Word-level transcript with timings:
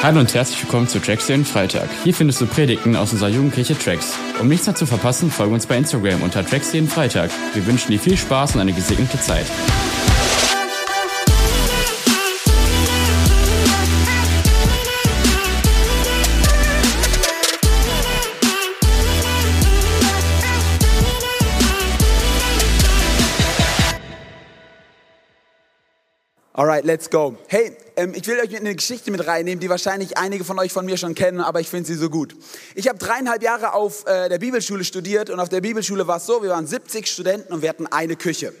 Hallo 0.00 0.20
und 0.20 0.32
herzlich 0.32 0.62
willkommen 0.62 0.86
zu 0.86 1.00
Tracks 1.00 1.26
den 1.26 1.44
Freitag. 1.44 1.88
Hier 2.04 2.14
findest 2.14 2.40
du 2.40 2.46
Predigten 2.46 2.94
aus 2.94 3.12
unserer 3.12 3.30
Jugendkirche 3.30 3.76
Tracks. 3.76 4.16
Um 4.40 4.46
nichts 4.46 4.64
mehr 4.66 4.76
zu 4.76 4.86
verpassen, 4.86 5.28
folge 5.28 5.52
uns 5.52 5.66
bei 5.66 5.76
Instagram 5.76 6.22
unter 6.22 6.46
Tracks 6.46 6.72
jeden 6.72 6.86
Freitag. 6.86 7.32
Wir 7.52 7.66
wünschen 7.66 7.90
dir 7.90 7.98
viel 7.98 8.16
Spaß 8.16 8.54
und 8.54 8.60
eine 8.60 8.72
gesegnete 8.72 9.18
Zeit. 9.18 9.46
Alright, 26.58 26.84
let's 26.84 27.08
go. 27.08 27.36
Hey, 27.46 27.76
ähm, 27.94 28.14
ich 28.16 28.26
will 28.26 28.40
euch 28.40 28.50
in 28.50 28.58
eine 28.58 28.74
Geschichte 28.74 29.12
mit 29.12 29.24
reinnehmen, 29.24 29.60
die 29.60 29.70
wahrscheinlich 29.70 30.18
einige 30.18 30.42
von 30.42 30.58
euch 30.58 30.72
von 30.72 30.84
mir 30.84 30.96
schon 30.96 31.14
kennen, 31.14 31.40
aber 31.40 31.60
ich 31.60 31.68
finde 31.68 31.86
sie 31.86 31.94
so 31.94 32.10
gut. 32.10 32.34
Ich 32.74 32.88
habe 32.88 32.98
dreieinhalb 32.98 33.44
Jahre 33.44 33.74
auf 33.74 34.04
äh, 34.08 34.28
der 34.28 34.38
Bibelschule 34.38 34.82
studiert 34.82 35.30
und 35.30 35.38
auf 35.38 35.48
der 35.48 35.60
Bibelschule 35.60 36.08
war 36.08 36.16
es 36.16 36.26
so, 36.26 36.42
wir 36.42 36.50
waren 36.50 36.66
70 36.66 37.06
Studenten 37.06 37.52
und 37.52 37.62
wir 37.62 37.68
hatten 37.68 37.86
eine 37.86 38.16
Küche. 38.16 38.52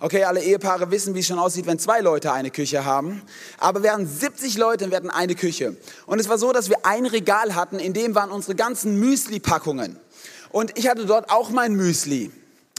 Okay, 0.00 0.24
alle 0.24 0.42
Ehepaare 0.42 0.90
wissen, 0.90 1.14
wie 1.14 1.20
es 1.20 1.26
schon 1.26 1.38
aussieht, 1.38 1.66
wenn 1.66 1.78
zwei 1.78 2.00
Leute 2.00 2.32
eine 2.32 2.50
Küche 2.50 2.86
haben. 2.86 3.20
Aber 3.58 3.82
wir 3.82 3.92
hatten 3.92 4.06
70 4.06 4.56
Leute 4.56 4.86
und 4.86 4.90
wir 4.90 4.96
hatten 4.96 5.10
eine 5.10 5.34
Küche. 5.34 5.76
Und 6.06 6.20
es 6.20 6.30
war 6.30 6.38
so, 6.38 6.54
dass 6.54 6.70
wir 6.70 6.86
ein 6.86 7.04
Regal 7.04 7.54
hatten, 7.54 7.78
in 7.78 7.92
dem 7.92 8.14
waren 8.14 8.30
unsere 8.30 8.54
ganzen 8.54 8.98
Müsli-Packungen. 8.98 9.98
Und 10.52 10.78
ich 10.78 10.88
hatte 10.88 11.04
dort 11.04 11.30
auch 11.30 11.50
mein 11.50 11.74
Müsli. 11.74 12.30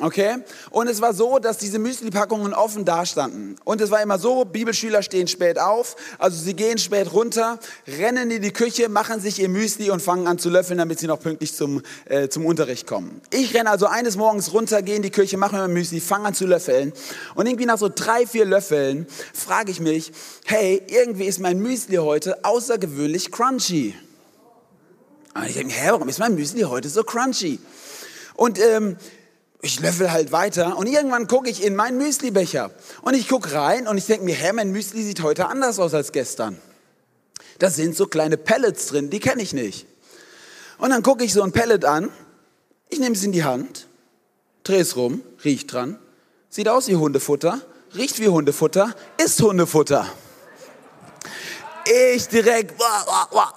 Okay? 0.02 0.38
Und 0.72 0.88
es 0.88 1.02
war 1.02 1.14
so, 1.14 1.38
dass 1.38 1.60
diese 1.60 1.78
Müsli-Packungen 1.78 2.56
offen 2.56 2.84
dastanden. 2.84 3.58
Und 3.64 3.80
es 3.80 3.92
war 3.92 4.02
immer 4.02 4.18
so, 4.18 4.44
Bibelschüler 4.44 5.04
stehen 5.04 5.28
spät 5.28 5.60
auf, 5.60 5.96
also 6.18 6.36
sie 6.36 6.56
gehen 6.56 6.80
spät 6.80 7.14
runter, 7.14 7.60
rennen 7.88 8.32
in 8.32 8.42
die 8.42 8.52
Küche, 8.52 8.90
machen 8.90 9.22
sich 9.22 9.40
ihr 9.40 9.50
Müsli 9.50 9.92
und 9.92 10.02
fangen 10.02 10.26
an 10.26 10.40
zu 10.40 10.50
löffeln, 10.50 10.80
damit 10.80 10.98
sie 10.98 11.06
noch 11.06 11.20
pünktlich 11.20 11.54
zum, 11.54 11.84
äh, 12.06 12.28
zum 12.28 12.48
Unterricht 12.48 12.88
kommen. 12.88 13.22
Ich 13.30 13.54
renne 13.54 13.70
also 13.70 13.86
eines 13.86 14.18
Morgens 14.18 14.52
runter, 14.52 14.82
gehe 14.82 14.96
in 14.96 15.04
die 15.04 15.12
Küche, 15.12 15.38
mache 15.38 15.56
mir 15.56 15.62
mein 15.62 15.74
Müsli, 15.74 16.00
fange 16.00 16.26
an 16.26 16.34
zu 16.34 16.48
löffeln. 16.48 16.92
Und 17.36 17.46
irgendwie 17.46 17.68
nach 17.68 17.78
so 17.78 17.88
drei, 17.88 18.26
vier 18.26 18.46
Löffeln 18.46 19.06
frage 19.32 19.70
ich 19.70 19.80
mich, 19.80 20.12
hey, 20.46 20.82
irgendwie 20.88 21.26
ist 21.26 21.40
mein 21.40 21.60
Müsli 21.60 21.98
heute 21.98 22.44
außergewöhnlich 22.44 23.32
crunchy. 23.32 23.94
Und 25.36 25.46
ich 25.46 25.54
denke, 25.54 25.74
hä, 25.76 25.90
warum 25.92 26.10
ist 26.10 26.18
mein 26.18 26.34
Müsli 26.34 26.62
heute 26.62 26.90
so 26.90 27.04
crunchy? 27.04 27.60
Und 28.36 28.60
ähm, 28.60 28.98
ich 29.64 29.80
löffel 29.80 30.12
halt 30.12 30.34
weiter 30.34 30.78
und 30.78 30.88
irgendwann 30.88 31.28
gucke 31.28 31.50
ich 31.50 31.64
in 31.64 31.74
meinen 31.74 31.98
Müslibecher 31.98 32.70
und 33.02 33.14
ich 33.14 33.30
gucke 33.30 33.54
rein 33.54 33.88
und 33.88 33.98
ich 33.98 34.06
denke 34.06 34.26
mir, 34.26 34.36
hä, 34.36 34.52
mein 34.52 34.72
Müsli 34.72 35.02
sieht 35.02 35.24
heute 35.24 35.48
anders 35.48 35.80
aus 35.80 35.94
als 35.94 36.12
gestern. 36.12 36.58
Da 37.60 37.70
sind 37.70 37.96
so 37.96 38.06
kleine 38.08 38.36
Pellets 38.36 38.88
drin, 38.88 39.10
die 39.10 39.22
kenne 39.22 39.42
ich 39.42 39.54
nicht. 39.54 39.88
Und 40.80 40.90
dann 40.90 41.02
gucke 41.02 41.24
ich 41.24 41.32
so 41.32 41.42
ein 41.44 41.54
Pellet 41.54 41.86
an, 41.86 42.10
ich 42.90 43.00
nehme 43.00 43.16
es 43.16 43.24
in 43.24 43.32
die 43.32 43.46
Hand, 43.46 43.88
drehe 44.64 44.82
es 44.82 44.98
rum, 44.98 45.22
riecht 45.46 45.72
dran, 45.72 45.98
sieht 46.50 46.68
aus 46.68 46.90
wie 46.90 46.98
Hundefutter, 46.98 47.62
riecht 47.96 48.20
wie 48.20 48.28
Hundefutter, 48.28 48.94
ist 49.18 49.42
Hundefutter. 49.42 50.06
Ich 51.86 52.30
direkt, 52.30 52.82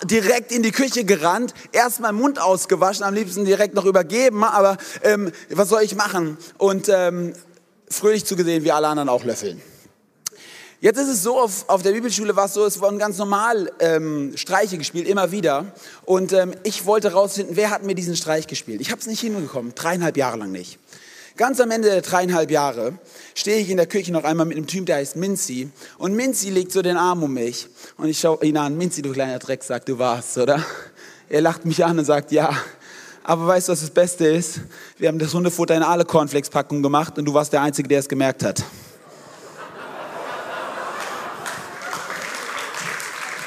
direkt 0.05 0.51
in 0.51 0.63
die 0.63 0.73
Küche 0.73 1.05
gerannt, 1.05 1.55
erst 1.71 2.01
meinen 2.01 2.17
Mund 2.17 2.41
ausgewaschen, 2.41 3.05
am 3.05 3.15
liebsten 3.15 3.45
direkt 3.45 3.75
noch 3.75 3.85
übergeben, 3.85 4.43
aber 4.43 4.79
ähm, 5.03 5.31
was 5.51 5.69
soll 5.69 5.83
ich 5.83 5.95
machen? 5.95 6.37
Und 6.59 6.89
ähm, 6.89 7.35
fröhlich 7.89 8.25
zugesehen, 8.25 8.65
wie 8.65 8.73
alle 8.73 8.89
anderen 8.89 9.09
auch 9.09 9.23
löffeln. 9.23 9.63
Jetzt 10.81 10.99
ist 10.99 11.09
es 11.09 11.23
so, 11.23 11.39
auf, 11.39 11.69
auf 11.69 11.83
der 11.83 11.93
Bibelschule 11.93 12.37
war 12.37 12.47
es 12.47 12.55
so, 12.55 12.67
es 12.67 12.81
wurden 12.81 12.99
ganz 12.99 13.17
normal 13.17 13.73
ähm, 13.79 14.33
Streiche 14.37 14.77
gespielt, 14.77 15.09
immer 15.09 15.31
wieder. 15.31 15.73
Und 16.05 16.33
ähm, 16.33 16.53
ich 16.65 16.85
wollte 16.85 17.13
rausfinden, 17.13 17.57
wer 17.57 17.71
hat 17.71 17.85
mir 17.85 17.95
diesen 17.95 18.17
Streich 18.17 18.47
gespielt. 18.47 18.81
Ich 18.81 18.91
habe 18.91 19.01
es 19.01 19.07
nicht 19.07 19.21
hinbekommen, 19.21 19.75
dreieinhalb 19.75 20.17
Jahre 20.17 20.37
lang 20.37 20.53
nicht. 20.53 20.79
Ganz 21.37 21.61
am 21.61 21.71
Ende 21.71 21.91
der 21.91 22.01
dreieinhalb 22.01 22.51
Jahre 22.51 22.95
stehe 23.35 23.59
ich 23.59 23.69
in 23.69 23.77
der 23.77 23.87
Küche 23.87 24.11
noch 24.11 24.25
einmal 24.25 24.47
mit 24.47 24.57
einem 24.57 24.67
Typ, 24.67 24.87
der 24.87 24.97
heißt 24.97 25.17
Minzi. 25.17 25.71
Und 25.99 26.15
Minzi 26.15 26.49
legt 26.49 26.73
so 26.73 26.81
den 26.81 26.97
Arm 26.97 27.23
um 27.23 27.35
mich. 27.35 27.69
Und 27.99 28.09
ich 28.09 28.19
schaue 28.19 28.43
ihn 28.43 28.57
an. 28.57 28.79
Minzi, 28.79 29.03
du 29.03 29.13
kleiner 29.13 29.39
Dreck, 29.39 29.63
sagt, 29.63 29.91
du 29.91 29.99
warst, 29.99 30.39
oder? 30.39 30.65
Er 31.29 31.43
lacht 31.43 31.67
mich 31.67 31.85
an 31.85 31.99
und 31.99 32.07
sagt, 32.07 32.33
ja. 32.33 32.57
Aber 33.23 33.47
weißt 33.49 33.69
du, 33.69 33.73
was 33.73 33.81
das 33.81 33.91
Beste 33.91 34.27
ist? 34.27 34.61
Wir 34.97 35.09
haben 35.09 35.19
das 35.19 35.35
Hundefutter 35.35 35.75
in 35.75 35.83
alle 35.83 36.07
Cornflakes-Packungen 36.07 36.83
gemacht 36.83 37.19
und 37.19 37.27
du 37.27 37.35
warst 37.35 37.53
der 37.53 37.61
Einzige, 37.61 37.89
der 37.89 37.99
es 37.99 38.09
gemerkt 38.09 38.43
hat. 38.43 38.65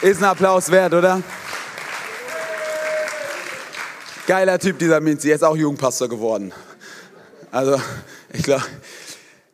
Ist 0.04 0.22
ein 0.22 0.26
Applaus 0.26 0.70
wert, 0.70 0.94
oder? 0.94 1.24
Geiler 4.28 4.60
Typ, 4.60 4.78
dieser 4.78 5.00
Minzi. 5.00 5.30
Er 5.30 5.36
ist 5.36 5.44
auch 5.44 5.58
Jugendpastor 5.58 6.08
geworden. 6.08 6.54
Also, 7.52 7.82
ich 8.34 8.44
glaube. 8.44 8.64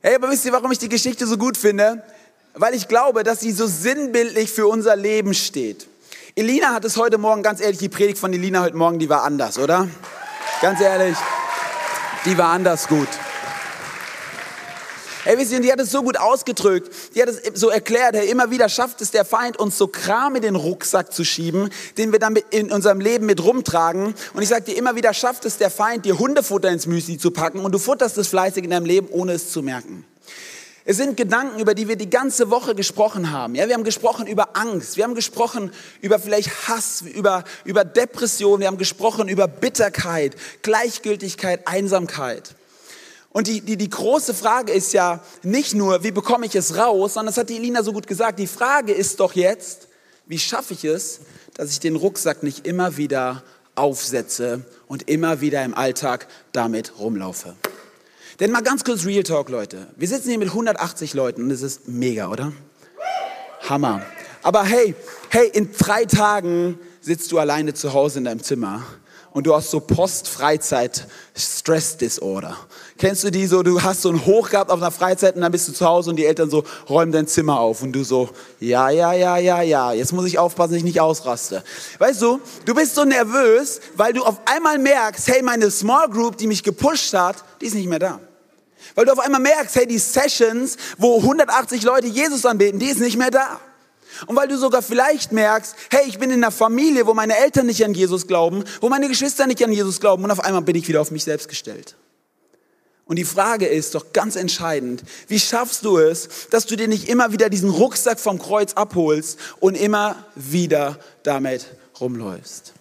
Hey, 0.01 0.15
aber 0.15 0.29
wisst 0.29 0.45
ihr, 0.45 0.51
warum 0.51 0.71
ich 0.71 0.79
die 0.79 0.89
Geschichte 0.89 1.25
so 1.25 1.37
gut 1.37 1.57
finde? 1.57 2.03
Weil 2.53 2.73
ich 2.73 2.87
glaube, 2.87 3.23
dass 3.23 3.41
sie 3.41 3.51
so 3.51 3.67
sinnbildlich 3.67 4.51
für 4.51 4.67
unser 4.67 4.95
Leben 4.95 5.33
steht. 5.33 5.87
Elina 6.35 6.73
hat 6.73 6.85
es 6.85 6.97
heute 6.97 7.17
Morgen, 7.17 7.43
ganz 7.43 7.61
ehrlich, 7.61 7.79
die 7.79 7.89
Predigt 7.89 8.17
von 8.17 8.31
Elina 8.33 8.61
heute 8.61 8.77
Morgen, 8.77 8.99
die 8.99 9.09
war 9.09 9.23
anders, 9.23 9.57
oder? 9.57 9.87
Ganz 10.61 10.79
ehrlich, 10.79 11.17
die 12.25 12.37
war 12.37 12.49
anders 12.49 12.87
gut. 12.87 13.07
Hey, 15.25 15.39
wisst 15.39 15.51
ihr, 15.53 15.59
die 15.59 15.71
hat 15.71 15.79
es 15.79 15.89
so 15.89 16.03
gut 16.03 16.17
ausgedrückt, 16.17 16.93
die 17.15 17.21
hat 17.23 17.29
es 17.29 17.41
so 17.59 17.69
erklärt, 17.69 18.15
hey, 18.15 18.29
immer 18.29 18.51
wieder 18.51 18.69
schafft 18.69 19.01
es 19.01 19.09
der 19.09 19.25
Feind, 19.25 19.57
uns 19.57 19.75
so 19.75 19.87
Kram 19.87 20.35
in 20.35 20.43
den 20.43 20.55
Rucksack 20.55 21.11
zu 21.11 21.23
schieben, 21.23 21.71
den 21.97 22.11
wir 22.11 22.19
dann 22.19 22.35
in 22.51 22.71
unserem 22.71 22.99
Leben 22.99 23.25
mit 23.25 23.43
rumtragen. 23.43 24.13
Und 24.35 24.41
ich 24.43 24.49
sage 24.49 24.65
dir, 24.65 24.77
immer 24.77 24.95
wieder 24.95 25.15
schafft 25.15 25.45
es 25.45 25.57
der 25.57 25.71
Feind, 25.71 26.05
dir 26.05 26.19
Hundefutter 26.19 26.69
ins 26.69 26.85
Müsli 26.85 27.17
zu 27.17 27.31
packen 27.31 27.61
und 27.61 27.71
du 27.71 27.79
futterst 27.79 28.19
es 28.19 28.27
fleißig 28.27 28.65
in 28.65 28.69
deinem 28.69 28.85
Leben, 28.85 29.07
ohne 29.09 29.31
es 29.31 29.51
zu 29.51 29.63
merken. 29.63 30.05
Es 30.87 30.97
sind 30.97 31.17
Gedanken, 31.17 31.59
über 31.59 31.73
die 31.73 31.87
wir 31.87 31.95
die 31.95 32.11
ganze 32.11 32.51
Woche 32.51 32.75
gesprochen 32.75 33.31
haben. 33.31 33.55
Ja, 33.55 33.67
wir 33.67 33.73
haben 33.73 33.83
gesprochen 33.83 34.27
über 34.27 34.55
Angst, 34.55 34.95
wir 34.95 35.05
haben 35.05 35.15
gesprochen 35.15 35.71
über 36.01 36.19
vielleicht 36.19 36.67
Hass, 36.67 37.01
über, 37.01 37.45
über 37.63 37.83
Depression, 37.83 38.59
wir 38.59 38.67
haben 38.67 38.77
gesprochen 38.77 39.27
über 39.27 39.47
Bitterkeit, 39.47 40.35
Gleichgültigkeit, 40.61 41.67
Einsamkeit. 41.67 42.53
Und 43.35 43.47
die, 43.47 43.59
die, 43.59 43.75
die 43.75 43.89
große 43.89 44.33
Frage 44.33 44.71
ist 44.71 44.93
ja 44.93 45.19
nicht 45.43 45.73
nur, 45.73 46.05
wie 46.05 46.11
bekomme 46.11 46.45
ich 46.45 46.55
es 46.55 46.77
raus, 46.77 47.15
sondern 47.15 47.33
das 47.33 47.37
hat 47.37 47.49
die 47.49 47.57
Elina 47.57 47.83
so 47.83 47.91
gut 47.91 48.07
gesagt. 48.07 48.39
Die 48.39 48.47
Frage 48.47 48.93
ist 48.93 49.19
doch 49.19 49.33
jetzt, 49.33 49.89
wie 50.25 50.39
schaffe 50.39 50.73
ich 50.73 50.85
es, 50.85 51.19
dass 51.53 51.69
ich 51.69 51.81
den 51.81 51.97
Rucksack 51.97 52.43
nicht 52.43 52.65
immer 52.65 52.95
wieder 52.95 53.43
aufsetze 53.75 54.61
und 54.87 55.09
immer 55.09 55.41
wieder 55.41 55.65
im 55.65 55.73
Alltag 55.73 56.27
damit 56.53 56.97
rumlaufe. 56.97 57.57
Denn 58.39 58.51
mal 58.51 58.63
ganz 58.63 58.85
kurz 58.85 59.03
Real 59.03 59.23
Talk, 59.23 59.49
Leute. 59.49 59.87
Wir 59.97 60.07
sitzen 60.07 60.29
hier 60.29 60.39
mit 60.39 60.51
180 60.51 61.13
Leuten 61.13 61.43
und 61.43 61.51
es 61.51 61.61
ist 61.61 61.89
mega, 61.89 62.29
oder? 62.29 62.53
Hammer. 63.67 64.01
Aber 64.43 64.63
hey, 64.63 64.95
hey, 65.27 65.49
in 65.51 65.73
drei 65.73 66.05
Tagen 66.05 66.79
sitzt 67.01 67.33
du 67.33 67.39
alleine 67.39 67.73
zu 67.73 67.91
Hause 67.91 68.19
in 68.19 68.23
deinem 68.23 68.41
Zimmer 68.41 68.81
und 69.35 69.45
du 69.45 69.53
hast 69.53 69.69
so 69.69 69.79
Post-Freizeit-Stress-Disorder. 69.81 72.55
Kennst 72.97 73.25
du 73.25 73.29
die 73.29 73.45
so, 73.47 73.63
du 73.63 73.83
hast 73.83 74.03
so 74.03 74.09
ein 74.09 74.25
Hoch 74.25 74.49
gehabt 74.49 74.71
auf 74.71 74.81
einer 74.81 74.91
Freizeit 74.91 75.35
und 75.35 75.41
dann 75.41 75.51
bist 75.51 75.67
du 75.67 75.73
zu 75.73 75.85
Hause 75.85 76.11
und 76.11 76.15
die 76.15 76.25
Eltern 76.25 76.49
so, 76.49 76.63
räumen 76.87 77.11
dein 77.11 77.27
Zimmer 77.27 77.59
auf 77.59 77.81
und 77.81 77.91
du 77.91 78.05
so, 78.05 78.29
ja, 78.61 78.89
ja, 78.89 79.11
ja, 79.11 79.37
ja, 79.37 79.61
ja, 79.61 79.91
jetzt 79.91 80.13
muss 80.13 80.25
ich 80.25 80.39
aufpassen, 80.39 80.71
dass 80.71 80.77
ich 80.77 80.85
nicht 80.85 81.01
ausraste. 81.01 81.65
Weißt 81.99 82.21
du, 82.21 82.39
du 82.63 82.73
bist 82.73 82.95
so 82.95 83.03
nervös, 83.03 83.81
weil 83.97 84.13
du 84.13 84.23
auf 84.23 84.39
einmal 84.45 84.79
merkst, 84.79 85.27
hey, 85.27 85.41
meine 85.41 85.69
Small 85.69 86.07
Group, 86.07 86.37
die 86.37 86.47
mich 86.47 86.63
gepusht 86.63 87.13
hat, 87.13 87.43
die 87.59 87.65
ist 87.65 87.75
nicht 87.75 87.89
mehr 87.89 87.99
da. 87.99 88.21
Weil 88.95 89.03
du 89.03 89.11
auf 89.11 89.19
einmal 89.19 89.41
merkst, 89.41 89.75
hey, 89.75 89.85
die 89.85 89.99
Sessions, 89.99 90.77
wo 90.97 91.17
180 91.17 91.83
Leute 91.83 92.07
Jesus 92.07 92.45
anbeten, 92.45 92.79
die 92.79 92.87
ist 92.87 93.01
nicht 93.01 93.17
mehr 93.17 93.31
da. 93.31 93.59
Und 94.27 94.35
weil 94.35 94.47
du 94.47 94.57
sogar 94.57 94.81
vielleicht 94.81 95.31
merkst, 95.31 95.75
hey, 95.91 96.03
ich 96.07 96.19
bin 96.19 96.29
in 96.29 96.43
einer 96.43 96.51
Familie, 96.51 97.05
wo 97.07 97.13
meine 97.13 97.37
Eltern 97.37 97.65
nicht 97.65 97.83
an 97.83 97.93
Jesus 97.93 98.27
glauben, 98.27 98.63
wo 98.81 98.89
meine 98.89 99.07
Geschwister 99.07 99.47
nicht 99.47 99.63
an 99.63 99.71
Jesus 99.71 99.99
glauben 99.99 100.23
und 100.23 100.31
auf 100.31 100.39
einmal 100.39 100.61
bin 100.61 100.75
ich 100.75 100.87
wieder 100.87 101.01
auf 101.01 101.11
mich 101.11 101.23
selbst 101.23 101.49
gestellt. 101.49 101.95
Und 103.05 103.17
die 103.17 103.25
Frage 103.25 103.67
ist 103.67 103.93
doch 103.93 104.13
ganz 104.13 104.35
entscheidend, 104.35 105.03
wie 105.27 105.39
schaffst 105.39 105.85
du 105.85 105.99
es, 105.99 106.49
dass 106.49 106.65
du 106.65 106.75
dir 106.75 106.87
nicht 106.87 107.07
immer 107.07 107.31
wieder 107.31 107.49
diesen 107.49 107.69
Rucksack 107.69 108.19
vom 108.19 108.39
Kreuz 108.39 108.73
abholst 108.73 109.37
und 109.59 109.75
immer 109.75 110.25
wieder 110.35 110.97
damit 111.21 111.67
rumläufst? 111.99 112.73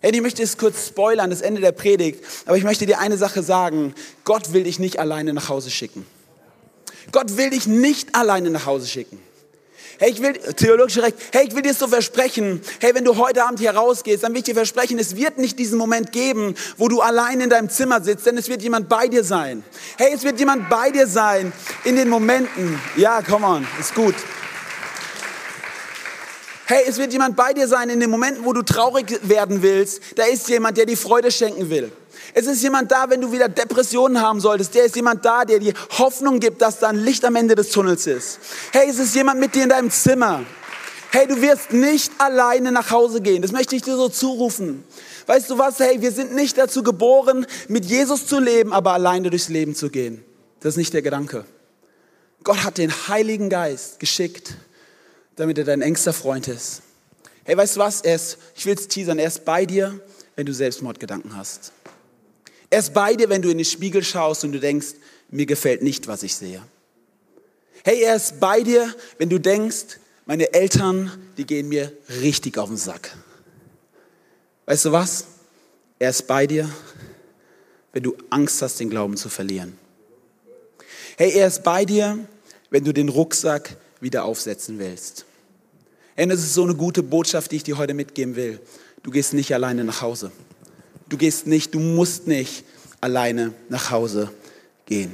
Hey, 0.00 0.12
ich 0.14 0.22
möchte 0.22 0.42
es 0.42 0.56
kurz 0.56 0.86
spoilern, 0.86 1.30
das 1.30 1.42
Ende 1.42 1.60
der 1.60 1.72
Predigt, 1.72 2.24
aber 2.46 2.56
ich 2.56 2.64
möchte 2.64 2.86
dir 2.86 3.00
eine 3.00 3.18
Sache 3.18 3.42
sagen. 3.42 3.94
Gott 4.24 4.52
will 4.52 4.62
dich 4.62 4.78
nicht 4.78 4.98
alleine 4.98 5.34
nach 5.34 5.48
Hause 5.48 5.70
schicken. 5.70 6.06
Gott 7.12 7.36
will 7.36 7.50
dich 7.50 7.66
nicht 7.66 8.14
alleine 8.14 8.50
nach 8.50 8.66
Hause 8.66 8.86
schicken. 8.86 9.18
Hey, 10.00 10.12
ich 10.12 10.22
will, 10.22 10.32
theologisch 10.32 10.94
direkt, 10.94 11.20
hey, 11.30 11.46
ich 11.46 11.54
will 11.54 11.60
dir 11.60 11.74
so 11.74 11.86
versprechen, 11.86 12.62
hey, 12.80 12.94
wenn 12.94 13.04
du 13.04 13.18
heute 13.18 13.44
Abend 13.44 13.60
hier 13.60 13.72
rausgehst, 13.72 14.22
dann 14.22 14.32
will 14.32 14.38
ich 14.38 14.44
dir 14.44 14.54
versprechen, 14.54 14.98
es 14.98 15.14
wird 15.14 15.36
nicht 15.36 15.58
diesen 15.58 15.76
Moment 15.76 16.10
geben, 16.10 16.54
wo 16.78 16.88
du 16.88 17.02
allein 17.02 17.42
in 17.42 17.50
deinem 17.50 17.68
Zimmer 17.68 18.00
sitzt, 18.00 18.24
denn 18.24 18.38
es 18.38 18.48
wird 18.48 18.62
jemand 18.62 18.88
bei 18.88 19.08
dir 19.08 19.22
sein. 19.22 19.62
Hey, 19.98 20.10
es 20.14 20.24
wird 20.24 20.38
jemand 20.38 20.70
bei 20.70 20.90
dir 20.90 21.06
sein 21.06 21.52
in 21.84 21.96
den 21.96 22.08
Momenten. 22.08 22.80
Ja, 22.96 23.20
come 23.20 23.46
on, 23.46 23.66
ist 23.78 23.94
gut. 23.94 24.14
Hey, 26.64 26.84
es 26.88 26.96
wird 26.96 27.12
jemand 27.12 27.36
bei 27.36 27.52
dir 27.52 27.68
sein 27.68 27.90
in 27.90 28.00
den 28.00 28.08
Momenten, 28.08 28.46
wo 28.46 28.54
du 28.54 28.62
traurig 28.62 29.18
werden 29.24 29.60
willst. 29.60 30.00
Da 30.16 30.24
ist 30.24 30.48
jemand, 30.48 30.78
der 30.78 30.86
dir 30.86 30.96
Freude 30.96 31.30
schenken 31.30 31.68
will. 31.68 31.92
Es 32.34 32.46
ist 32.46 32.62
jemand 32.62 32.90
da, 32.90 33.08
wenn 33.08 33.20
du 33.20 33.32
wieder 33.32 33.48
Depressionen 33.48 34.20
haben 34.20 34.40
solltest. 34.40 34.74
Der 34.74 34.84
ist 34.84 34.96
jemand 34.96 35.24
da, 35.24 35.44
der 35.44 35.58
dir 35.58 35.74
Hoffnung 35.98 36.40
gibt, 36.40 36.62
dass 36.62 36.78
da 36.78 36.88
ein 36.88 36.96
Licht 36.96 37.24
am 37.24 37.36
Ende 37.36 37.54
des 37.54 37.70
Tunnels 37.70 38.06
ist. 38.06 38.38
Hey, 38.72 38.88
es 38.88 38.98
ist 38.98 39.14
jemand 39.14 39.40
mit 39.40 39.54
dir 39.54 39.64
in 39.64 39.68
deinem 39.70 39.90
Zimmer. 39.90 40.44
Hey, 41.12 41.26
du 41.26 41.40
wirst 41.42 41.72
nicht 41.72 42.12
alleine 42.18 42.70
nach 42.70 42.90
Hause 42.90 43.20
gehen. 43.20 43.42
Das 43.42 43.50
möchte 43.50 43.74
ich 43.74 43.82
dir 43.82 43.96
so 43.96 44.08
zurufen. 44.08 44.84
Weißt 45.26 45.50
du 45.50 45.58
was? 45.58 45.78
Hey, 45.80 46.00
wir 46.00 46.12
sind 46.12 46.34
nicht 46.34 46.56
dazu 46.56 46.82
geboren, 46.82 47.46
mit 47.68 47.84
Jesus 47.84 48.26
zu 48.26 48.38
leben, 48.38 48.72
aber 48.72 48.92
alleine 48.92 49.30
durchs 49.30 49.48
Leben 49.48 49.74
zu 49.74 49.90
gehen. 49.90 50.24
Das 50.60 50.74
ist 50.74 50.76
nicht 50.76 50.94
der 50.94 51.02
Gedanke. 51.02 51.44
Gott 52.44 52.62
hat 52.64 52.78
den 52.78 52.90
Heiligen 53.08 53.50
Geist 53.50 53.98
geschickt, 53.98 54.54
damit 55.36 55.58
er 55.58 55.64
dein 55.64 55.82
engster 55.82 56.12
Freund 56.12 56.48
ist. 56.48 56.82
Hey, 57.44 57.56
weißt 57.56 57.76
du 57.76 57.80
was? 57.80 58.02
Er 58.02 58.14
ist, 58.14 58.38
ich 58.54 58.66
will 58.66 58.74
es 58.74 58.86
teasern, 58.86 59.18
er 59.18 59.26
ist 59.26 59.44
bei 59.44 59.66
dir, 59.66 59.98
wenn 60.36 60.46
du 60.46 60.54
Selbstmordgedanken 60.54 61.36
hast. 61.36 61.72
Er 62.70 62.78
ist 62.78 62.94
bei 62.94 63.14
dir, 63.14 63.28
wenn 63.28 63.42
du 63.42 63.50
in 63.50 63.58
den 63.58 63.64
Spiegel 63.64 64.02
schaust 64.04 64.44
und 64.44 64.52
du 64.52 64.60
denkst, 64.60 64.94
mir 65.30 65.46
gefällt 65.46 65.82
nicht, 65.82 66.06
was 66.06 66.22
ich 66.22 66.34
sehe. 66.34 66.62
Hey, 67.84 68.02
er 68.02 68.16
ist 68.16 68.38
bei 68.38 68.62
dir, 68.62 68.94
wenn 69.18 69.28
du 69.28 69.38
denkst, 69.38 69.98
meine 70.26 70.52
Eltern, 70.52 71.10
die 71.36 71.44
gehen 71.44 71.68
mir 71.68 71.92
richtig 72.22 72.58
auf 72.58 72.68
den 72.68 72.76
Sack. 72.76 73.16
Weißt 74.66 74.84
du 74.84 74.92
was? 74.92 75.24
Er 75.98 76.10
ist 76.10 76.26
bei 76.28 76.46
dir, 76.46 76.70
wenn 77.92 78.04
du 78.04 78.16
Angst 78.30 78.62
hast, 78.62 78.78
den 78.78 78.90
Glauben 78.90 79.16
zu 79.16 79.28
verlieren. 79.28 79.76
Hey, 81.16 81.32
er 81.32 81.48
ist 81.48 81.64
bei 81.64 81.84
dir, 81.84 82.18
wenn 82.70 82.84
du 82.84 82.92
den 82.92 83.08
Rucksack 83.08 83.76
wieder 84.00 84.24
aufsetzen 84.24 84.78
willst. 84.78 85.24
Hey, 86.14 86.28
das 86.28 86.40
ist 86.40 86.54
so 86.54 86.62
eine 86.62 86.74
gute 86.74 87.02
Botschaft, 87.02 87.50
die 87.50 87.56
ich 87.56 87.64
dir 87.64 87.78
heute 87.78 87.94
mitgeben 87.94 88.36
will. 88.36 88.60
Du 89.02 89.10
gehst 89.10 89.32
nicht 89.32 89.52
alleine 89.52 89.84
nach 89.84 90.02
Hause. 90.02 90.30
Du 91.10 91.18
gehst 91.18 91.46
nicht, 91.46 91.74
du 91.74 91.80
musst 91.80 92.26
nicht 92.26 92.64
alleine 93.00 93.52
nach 93.68 93.90
Hause 93.90 94.30
gehen. 94.86 95.10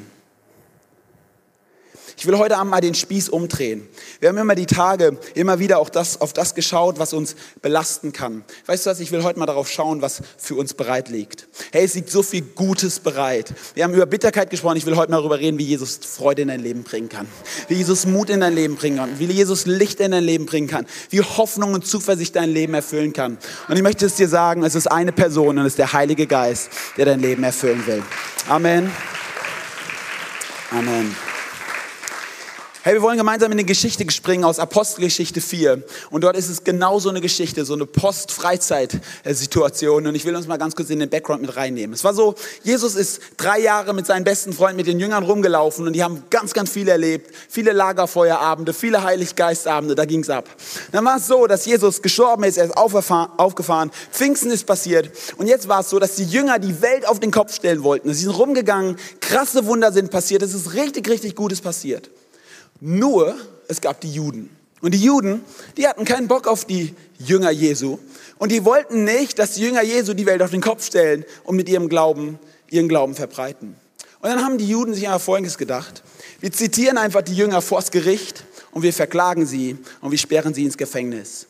Ich 2.19 2.27
will 2.27 2.39
heute 2.39 2.57
Abend 2.57 2.71
mal 2.71 2.81
den 2.81 2.95
Spieß 2.95 3.29
umdrehen. 3.29 3.87
Wir 4.21 4.31
haben 4.31 4.39
immer 4.39 4.55
die 4.55 4.65
Tage, 4.65 5.19
immer 5.35 5.59
wieder 5.59 5.79
auch 5.79 5.91
das, 5.91 6.19
auf 6.23 6.33
das 6.33 6.55
geschaut, 6.55 6.99
was 6.99 7.13
uns 7.13 7.37
belasten 7.61 8.15
kann. 8.15 8.43
Weißt 8.65 8.87
du 8.87 8.91
was, 8.91 9.01
ich 9.01 9.13
will 9.13 9.23
heute 9.23 9.39
mal 9.39 9.45
darauf 9.45 9.71
schauen, 9.71 10.01
was 10.01 10.23
für 10.39 10.55
uns 10.55 10.73
bereit 10.73 11.11
liegt. 11.11 11.47
Hey, 11.73 11.85
es 11.85 11.95
liegt 11.95 12.09
so 12.09 12.23
viel 12.23 12.41
Gutes 12.41 13.01
bereit. 13.01 13.53
Wir 13.75 13.85
haben 13.85 13.93
über 13.93 14.07
Bitterkeit 14.07 14.49
gesprochen, 14.49 14.79
ich 14.79 14.87
will 14.87 14.97
heute 14.97 15.11
mal 15.11 15.19
darüber 15.19 15.39
reden, 15.39 15.59
wie 15.59 15.65
Jesus 15.65 16.01
Freude 16.03 16.43
in 16.43 16.49
dein 16.49 16.61
Leben 16.61 16.85
bringen 16.85 17.11
kann. 17.11 17.27
Wie 17.69 17.75
Jesus 17.75 18.07
Mut 18.07 18.31
in 18.31 18.41
dein 18.41 18.55
Leben 18.55 18.77
bringen 18.77 18.97
kann. 18.97 19.19
Wie 19.19 19.27
Jesus 19.27 19.67
Licht 19.67 20.01
in 20.01 20.13
dein 20.13 20.25
Leben 20.25 20.47
bringen 20.47 20.69
kann. 20.69 20.87
Wie 21.11 21.21
Hoffnung 21.21 21.75
und 21.75 21.87
Zuversicht 21.87 22.35
dein 22.35 22.49
Leben 22.49 22.73
erfüllen 22.73 23.13
kann. 23.13 23.37
Und 23.69 23.77
ich 23.77 23.83
möchte 23.83 24.07
es 24.07 24.15
dir 24.15 24.29
sagen, 24.29 24.63
es 24.65 24.75
ist 24.75 24.87
eine 24.87 25.13
Person 25.13 25.59
und 25.59 25.67
es 25.67 25.75
ist 25.75 25.79
der 25.79 25.93
Heilige 25.93 26.27
Geist, 26.27 26.71
der 26.97 27.05
dein 27.05 27.21
Leben 27.21 27.45
erfüllen 27.45 27.87
will. 27.87 28.03
Amen. 28.49 28.91
Amen. 30.71 31.36
Hey, 32.87 32.95
wir 32.95 33.03
wollen 33.03 33.19
gemeinsam 33.19 33.51
in 33.51 33.59
eine 33.59 33.67
Geschichte 33.67 34.09
springen 34.13 34.45
aus 34.45 34.61
Apostelgeschichte 34.61 35.41
4. 35.41 35.83
Und 36.11 36.23
dort 36.23 36.37
ist 36.37 36.49
es 36.49 36.63
genau 36.63 37.01
so 37.01 37.09
eine 37.09 37.21
Geschichte, 37.21 37.65
so 37.65 37.75
eine 37.75 37.85
Post-Freizeit-Situation. 37.85 40.07
Und 40.07 40.15
ich 40.15 40.25
will 40.25 40.37
uns 40.37 40.47
mal 40.47 40.57
ganz 40.57 40.77
kurz 40.77 40.89
in 40.91 41.01
den 41.01 41.11
Background 41.11 41.43
mit 41.43 41.57
reinnehmen. 41.57 41.95
Es 41.95 42.05
war 42.05 42.15
so, 42.15 42.37
Jesus 42.63 42.95
ist 42.95 43.21
drei 43.39 43.59
Jahre 43.59 43.93
mit 43.93 44.07
seinen 44.07 44.23
besten 44.23 44.53
Freunden, 44.53 44.77
mit 44.77 44.87
den 44.87 45.01
Jüngern 45.01 45.25
rumgelaufen 45.25 45.85
und 45.85 45.95
die 45.95 46.05
haben 46.05 46.23
ganz, 46.31 46.55
ganz 46.55 46.71
viel 46.71 46.87
erlebt. 46.87 47.35
Viele 47.49 47.73
Lagerfeuerabende, 47.73 48.73
viele 48.73 49.03
Heiliggeistabende, 49.03 49.97
da 49.97 50.05
ging's 50.05 50.31
ab. 50.31 50.49
Dann 50.93 51.05
war 51.05 51.17
es 51.17 51.27
so, 51.27 51.49
dass 51.49 51.67
Jesus 51.67 52.03
gestorben 52.03 52.45
ist, 52.45 52.57
er 52.57 52.67
ist 52.67 52.77
aufgefahren, 52.77 53.91
Pfingsten 54.13 54.53
ist 54.53 54.65
passiert. 54.65 55.11
Und 55.39 55.49
jetzt 55.49 55.67
war 55.67 55.81
es 55.81 55.91
so, 55.91 55.99
dass 55.99 56.15
die 56.15 56.27
Jünger 56.27 56.61
die 56.61 56.81
Welt 56.83 57.09
auf 57.09 57.19
den 57.19 57.33
Kopf 57.33 57.53
stellen 57.53 57.83
wollten. 57.83 58.15
Sie 58.15 58.27
sind 58.27 58.31
rumgegangen, 58.31 58.95
krasse 59.19 59.67
Wunder 59.67 59.91
sind 59.91 60.13
passiert, 60.13 60.43
es 60.43 60.55
ist 60.55 60.75
richtig, 60.75 61.09
richtig 61.09 61.35
Gutes 61.35 61.61
passiert. 61.61 62.11
Nur, 62.81 63.35
es 63.69 63.81
gab 63.81 64.01
die 64.01 64.11
Juden. 64.11 64.51
Und 64.81 64.93
die 64.93 65.03
Juden, 65.03 65.43
die 65.77 65.89
hatten 65.89 66.05
keinen 66.05 66.29
Bock 66.29 66.47
auf 66.47 66.65
die 66.65 66.95
Jünger 67.19 67.51
Jesu. 67.51 67.99
Und 68.39 68.53
die 68.53 68.65
wollten 68.65 69.05
nicht, 69.05 69.39
dass 69.39 69.55
die 69.55 69.63
Jünger 69.63 69.83
Jesu 69.83 70.15
die 70.15 70.27
Welt 70.27 70.43
auf 70.43 70.51
den 70.51 70.61
Kopf 70.61 70.85
stellen 70.85 71.25
und 71.45 71.57
mit 71.57 71.69
ihrem 71.69 71.89
Glauben, 71.89 72.39
ihren 72.71 72.89
Glauben 72.89 73.15
verbreiten. 73.15 73.75
Und 74.21 74.31
dann 74.31 74.45
haben 74.45 74.59
die 74.59 74.69
Juden 74.69 74.95
sich 74.95 75.07
einfach 75.07 75.21
Folgendes 75.21 75.57
gedacht. 75.57 76.03
Wir 76.41 76.53
zitieren 76.53 76.99
einfach 76.99 77.23
die 77.23 77.35
Jünger 77.35 77.63
vors 77.63 77.91
Gericht 77.91 78.45
und 78.73 78.83
wir 78.83 78.93
verklagen 78.93 79.47
sie 79.47 79.79
und 80.01 80.11
wir 80.11 80.19
sperren 80.19 80.53
sie 80.53 80.65
ins 80.65 80.77
Gefängnis. 80.77 81.47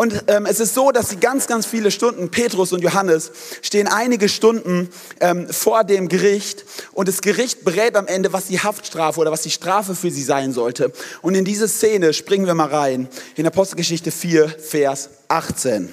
Und 0.00 0.24
ähm, 0.28 0.46
es 0.46 0.60
ist 0.60 0.72
so, 0.72 0.92
dass 0.92 1.10
sie 1.10 1.16
ganz, 1.16 1.46
ganz 1.46 1.66
viele 1.66 1.90
Stunden, 1.90 2.30
Petrus 2.30 2.72
und 2.72 2.80
Johannes, 2.80 3.32
stehen 3.60 3.86
einige 3.86 4.30
Stunden 4.30 4.88
ähm, 5.20 5.46
vor 5.50 5.84
dem 5.84 6.08
Gericht 6.08 6.64
und 6.92 7.06
das 7.06 7.20
Gericht 7.20 7.66
berät 7.66 7.96
am 7.96 8.06
Ende, 8.06 8.32
was 8.32 8.46
die 8.46 8.58
Haftstrafe 8.58 9.20
oder 9.20 9.30
was 9.30 9.42
die 9.42 9.50
Strafe 9.50 9.94
für 9.94 10.10
sie 10.10 10.22
sein 10.22 10.54
sollte. 10.54 10.90
Und 11.20 11.34
in 11.34 11.44
diese 11.44 11.68
Szene 11.68 12.14
springen 12.14 12.46
wir 12.46 12.54
mal 12.54 12.68
rein, 12.68 13.10
in 13.36 13.46
Apostelgeschichte 13.46 14.10
4, 14.10 14.48
Vers 14.48 15.10
18. 15.28 15.90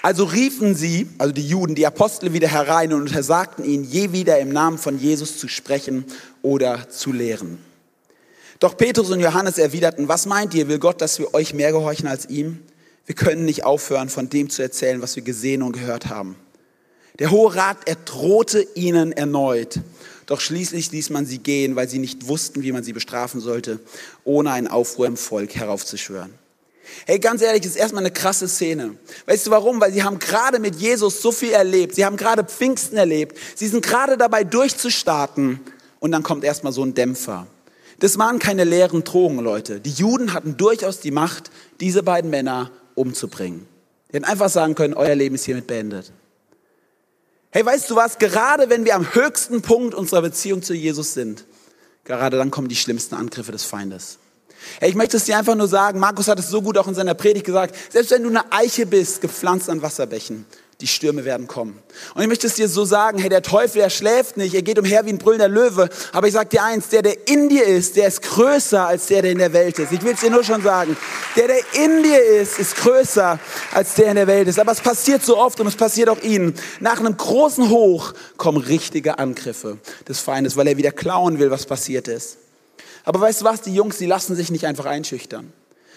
Also 0.00 0.24
riefen 0.24 0.74
sie, 0.74 1.06
also 1.18 1.34
die 1.34 1.46
Juden, 1.46 1.74
die 1.74 1.86
Apostel 1.86 2.32
wieder 2.32 2.48
herein 2.48 2.94
und 2.94 3.02
untersagten 3.02 3.62
ihnen, 3.62 3.84
je 3.84 4.12
wieder 4.12 4.38
im 4.38 4.48
Namen 4.48 4.78
von 4.78 4.98
Jesus 4.98 5.36
zu 5.36 5.48
sprechen 5.48 6.06
oder 6.40 6.88
zu 6.88 7.12
lehren. 7.12 7.71
Doch 8.62 8.76
Petrus 8.76 9.10
und 9.10 9.18
Johannes 9.18 9.58
erwiderten, 9.58 10.06
was 10.06 10.24
meint 10.24 10.54
ihr, 10.54 10.68
will 10.68 10.78
Gott, 10.78 11.00
dass 11.00 11.18
wir 11.18 11.34
euch 11.34 11.52
mehr 11.52 11.72
gehorchen 11.72 12.06
als 12.06 12.28
ihm? 12.28 12.60
Wir 13.06 13.16
können 13.16 13.44
nicht 13.44 13.64
aufhören, 13.64 14.08
von 14.08 14.28
dem 14.28 14.50
zu 14.50 14.62
erzählen, 14.62 15.02
was 15.02 15.16
wir 15.16 15.24
gesehen 15.24 15.62
und 15.64 15.72
gehört 15.72 16.06
haben. 16.06 16.36
Der 17.18 17.32
Hohe 17.32 17.52
Rat 17.56 17.88
erdrohte 17.88 18.64
ihnen 18.76 19.10
erneut. 19.10 19.80
Doch 20.26 20.40
schließlich 20.40 20.92
ließ 20.92 21.10
man 21.10 21.26
sie 21.26 21.38
gehen, 21.38 21.74
weil 21.74 21.88
sie 21.88 21.98
nicht 21.98 22.28
wussten, 22.28 22.62
wie 22.62 22.70
man 22.70 22.84
sie 22.84 22.92
bestrafen 22.92 23.40
sollte, 23.40 23.80
ohne 24.22 24.52
einen 24.52 24.68
Aufruhr 24.68 25.08
im 25.08 25.16
Volk 25.16 25.56
heraufzuschwören. 25.56 26.32
Hey, 27.04 27.18
ganz 27.18 27.42
ehrlich, 27.42 27.62
das 27.62 27.72
ist 27.72 27.78
erstmal 27.78 28.04
eine 28.04 28.12
krasse 28.12 28.46
Szene. 28.46 28.94
Weißt 29.26 29.44
du 29.44 29.50
warum? 29.50 29.80
Weil 29.80 29.92
sie 29.92 30.04
haben 30.04 30.20
gerade 30.20 30.60
mit 30.60 30.76
Jesus 30.76 31.20
so 31.20 31.32
viel 31.32 31.50
erlebt. 31.50 31.96
Sie 31.96 32.04
haben 32.04 32.16
gerade 32.16 32.44
Pfingsten 32.44 32.96
erlebt. 32.96 33.36
Sie 33.56 33.66
sind 33.66 33.84
gerade 33.84 34.16
dabei 34.16 34.44
durchzustarten. 34.44 35.58
Und 35.98 36.12
dann 36.12 36.22
kommt 36.22 36.44
erstmal 36.44 36.72
so 36.72 36.84
ein 36.84 36.94
Dämpfer. 36.94 37.48
Das 38.02 38.18
waren 38.18 38.40
keine 38.40 38.64
leeren 38.64 39.04
Drohungen, 39.04 39.44
Leute. 39.44 39.78
Die 39.78 39.92
Juden 39.92 40.32
hatten 40.32 40.56
durchaus 40.56 40.98
die 40.98 41.12
Macht, 41.12 41.52
diese 41.78 42.02
beiden 42.02 42.30
Männer 42.30 42.72
umzubringen. 42.96 43.68
Die 44.08 44.16
hätten 44.16 44.24
einfach 44.24 44.48
sagen 44.48 44.74
können, 44.74 44.94
euer 44.94 45.14
Leben 45.14 45.36
ist 45.36 45.44
hiermit 45.44 45.68
beendet. 45.68 46.10
Hey, 47.50 47.64
weißt 47.64 47.88
du 47.88 47.94
was? 47.94 48.18
Gerade 48.18 48.68
wenn 48.70 48.84
wir 48.84 48.96
am 48.96 49.14
höchsten 49.14 49.62
Punkt 49.62 49.94
unserer 49.94 50.20
Beziehung 50.22 50.62
zu 50.64 50.74
Jesus 50.74 51.14
sind, 51.14 51.44
gerade 52.02 52.38
dann 52.38 52.50
kommen 52.50 52.66
die 52.66 52.74
schlimmsten 52.74 53.14
Angriffe 53.14 53.52
des 53.52 53.62
Feindes. 53.62 54.18
Hey, 54.80 54.90
ich 54.90 54.96
möchte 54.96 55.16
es 55.16 55.26
dir 55.26 55.38
einfach 55.38 55.54
nur 55.54 55.68
sagen, 55.68 56.00
Markus 56.00 56.26
hat 56.26 56.40
es 56.40 56.48
so 56.48 56.60
gut 56.60 56.78
auch 56.78 56.88
in 56.88 56.96
seiner 56.96 57.14
Predigt 57.14 57.46
gesagt, 57.46 57.76
selbst 57.92 58.10
wenn 58.10 58.24
du 58.24 58.30
eine 58.30 58.50
Eiche 58.50 58.84
bist, 58.84 59.20
gepflanzt 59.20 59.70
an 59.70 59.80
Wasserbächen, 59.80 60.44
die 60.80 60.88
Stürme 60.88 61.24
werden 61.24 61.46
kommen. 61.46 61.80
Und 62.14 62.22
ich 62.22 62.28
möchte 62.28 62.46
es 62.48 62.54
dir 62.54 62.68
so 62.68 62.84
sagen, 62.84 63.18
hey, 63.18 63.28
der 63.28 63.42
Teufel, 63.42 63.82
der 63.82 63.90
schläft 63.90 64.36
nicht, 64.36 64.54
er 64.54 64.62
geht 64.62 64.78
umher 64.78 65.06
wie 65.06 65.10
ein 65.10 65.18
brüllender 65.18 65.48
Löwe. 65.48 65.88
Aber 66.12 66.26
ich 66.26 66.32
sag 66.32 66.50
dir 66.50 66.64
eins, 66.64 66.88
der, 66.88 67.02
der 67.02 67.28
in 67.28 67.48
dir 67.48 67.64
ist, 67.64 67.96
der 67.96 68.08
ist 68.08 68.22
größer 68.22 68.86
als 68.86 69.06
der, 69.06 69.22
der 69.22 69.30
in 69.30 69.38
der 69.38 69.52
Welt 69.52 69.78
ist. 69.78 69.92
Ich 69.92 70.02
will 70.02 70.14
es 70.14 70.20
dir 70.20 70.30
nur 70.30 70.42
schon 70.42 70.62
sagen. 70.62 70.96
Der, 71.36 71.46
der 71.46 71.58
in 71.74 72.02
dir 72.02 72.22
ist, 72.22 72.58
ist 72.58 72.76
größer 72.76 73.38
als 73.72 73.94
der 73.94 74.06
in 74.06 74.16
der 74.16 74.26
Welt 74.26 74.48
ist. 74.48 74.58
Aber 74.58 74.72
es 74.72 74.80
passiert 74.80 75.24
so 75.24 75.38
oft 75.38 75.60
und 75.60 75.68
es 75.68 75.76
passiert 75.76 76.08
auch 76.08 76.20
ihnen. 76.22 76.54
Nach 76.80 76.98
einem 76.98 77.16
großen 77.16 77.68
Hoch 77.68 78.12
kommen 78.36 78.58
richtige 78.58 79.18
Angriffe 79.18 79.78
des 80.08 80.18
Feindes, 80.18 80.56
weil 80.56 80.66
er 80.66 80.76
wieder 80.76 80.90
klauen 80.90 81.38
will, 81.38 81.50
was 81.50 81.66
passiert 81.66 82.08
ist. 82.08 82.38
Aber 83.04 83.20
weißt 83.20 83.42
du 83.42 83.44
was, 83.44 83.62
die 83.62 83.74
Jungs, 83.74 83.98
die 83.98 84.06
lassen 84.06 84.34
sich 84.34 84.50
nicht 84.50 84.66
einfach 84.66 84.86
einschüchtern. 84.86 85.52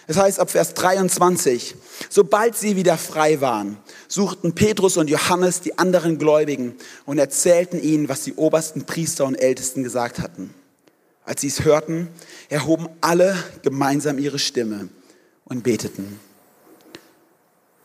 Das 0.06 0.18
heißt 0.18 0.38
ab 0.38 0.50
Vers 0.50 0.74
23, 0.74 1.74
sobald 2.08 2.56
sie 2.56 2.76
wieder 2.76 2.96
frei 2.96 3.40
waren, 3.40 3.76
suchten 4.06 4.54
Petrus 4.54 4.96
und 4.96 5.10
Johannes 5.10 5.60
die 5.62 5.78
anderen 5.78 6.18
Gläubigen 6.18 6.76
und 7.06 7.18
erzählten 7.18 7.82
ihnen, 7.82 8.08
was 8.08 8.22
die 8.22 8.34
obersten 8.34 8.84
Priester 8.84 9.24
und 9.24 9.34
Ältesten 9.34 9.82
gesagt 9.82 10.20
hatten. 10.20 10.54
Als 11.24 11.40
sie 11.40 11.48
es 11.48 11.64
hörten, 11.64 12.08
erhoben 12.48 12.88
alle 13.00 13.36
gemeinsam 13.62 14.18
ihre 14.18 14.38
Stimme 14.38 14.88
und 15.44 15.64
beteten. 15.64 16.20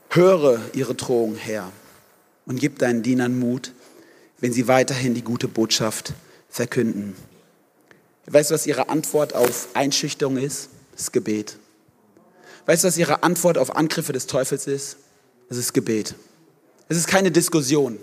Höre 0.10 0.60
ihre 0.74 0.94
Drohung, 0.94 1.36
Herr, 1.36 1.72
und 2.46 2.60
gib 2.60 2.78
deinen 2.78 3.02
Dienern 3.02 3.40
Mut, 3.40 3.74
wenn 4.40 4.54
sie 4.54 4.68
weiterhin 4.68 5.16
die 5.16 5.24
gute 5.24 5.48
Botschaft 5.48 6.14
verkünden. 6.50 7.16
Weißt 8.28 8.52
du, 8.52 8.54
was 8.54 8.68
ihre 8.68 8.90
Antwort 8.90 9.34
auf 9.34 9.70
Einschüchterung 9.74 10.38
ist? 10.38 10.70
Das 10.96 11.12
Gebet. 11.12 11.58
Weißt 12.66 12.84
du, 12.84 12.88
was 12.88 12.98
ihre 12.98 13.24
Antwort 13.24 13.58
auf 13.58 13.76
Angriffe 13.76 14.14
des 14.14 14.28
Teufels 14.28 14.68
ist? 14.68 14.98
Es 15.50 15.58
ist 15.58 15.74
Gebet. 15.74 16.16
Es 16.88 16.98
ist 16.98 17.08
keine 17.08 17.32
Diskussion. 17.32 18.00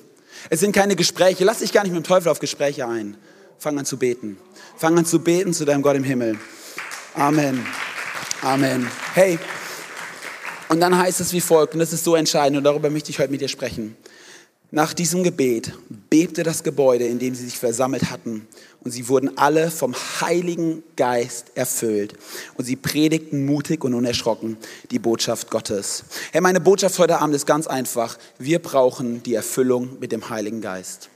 Es 0.50 0.60
sind 0.60 0.72
keine 0.72 0.96
Gespräche. 0.96 1.44
Lass 1.44 1.58
dich 1.58 1.72
gar 1.72 1.82
nicht 1.82 1.92
mit 1.92 2.04
dem 2.04 2.08
Teufel 2.08 2.28
auf 2.28 2.38
Gespräche 2.38 2.86
ein. 2.86 3.16
Fang 3.58 3.78
an 3.78 3.84
zu 3.84 3.96
beten. 3.96 4.38
Fang 4.76 4.96
an 4.96 5.04
zu 5.04 5.20
beten 5.20 5.52
zu 5.52 5.64
deinem 5.64 5.82
Gott 5.82 5.96
im 5.96 6.04
Himmel. 6.04 6.38
Amen. 7.14 7.66
Amen. 8.42 8.88
Hey, 9.14 9.38
und 10.68 10.80
dann 10.80 10.96
heißt 10.96 11.20
es 11.20 11.32
wie 11.32 11.40
folgt, 11.40 11.74
und 11.74 11.80
das 11.80 11.92
ist 11.92 12.04
so 12.04 12.14
entscheidend, 12.14 12.58
und 12.58 12.64
darüber 12.64 12.90
möchte 12.90 13.10
ich 13.10 13.18
heute 13.18 13.30
mit 13.30 13.40
dir 13.40 13.48
sprechen. 13.48 13.96
Nach 14.70 14.92
diesem 14.92 15.22
Gebet 15.22 15.72
bebte 16.10 16.42
das 16.42 16.62
Gebäude, 16.62 17.06
in 17.06 17.18
dem 17.18 17.34
sie 17.34 17.46
sich 17.46 17.58
versammelt 17.58 18.10
hatten, 18.10 18.46
und 18.84 18.90
sie 18.90 19.08
wurden 19.08 19.38
alle 19.38 19.70
vom 19.70 19.94
Heiligen 19.94 20.82
Geist 20.94 21.52
erfüllt. 21.54 22.12
Und 22.58 22.66
sie 22.66 22.76
predigten 22.76 23.46
mutig 23.46 23.82
und 23.82 23.94
unerschrocken 23.94 24.58
die 24.90 24.98
Botschaft 24.98 25.50
Gottes. 25.50 26.04
Hey, 26.32 26.42
meine 26.42 26.60
Botschaft 26.60 26.98
heute 26.98 27.18
Abend 27.18 27.34
ist 27.34 27.46
ganz 27.46 27.66
einfach. 27.66 28.18
Wir 28.38 28.58
brauchen 28.58 29.22
die 29.22 29.34
Erfüllung 29.34 29.98
mit 30.00 30.12
dem 30.12 30.28
Heiligen 30.28 30.60
Geist. 30.60 31.08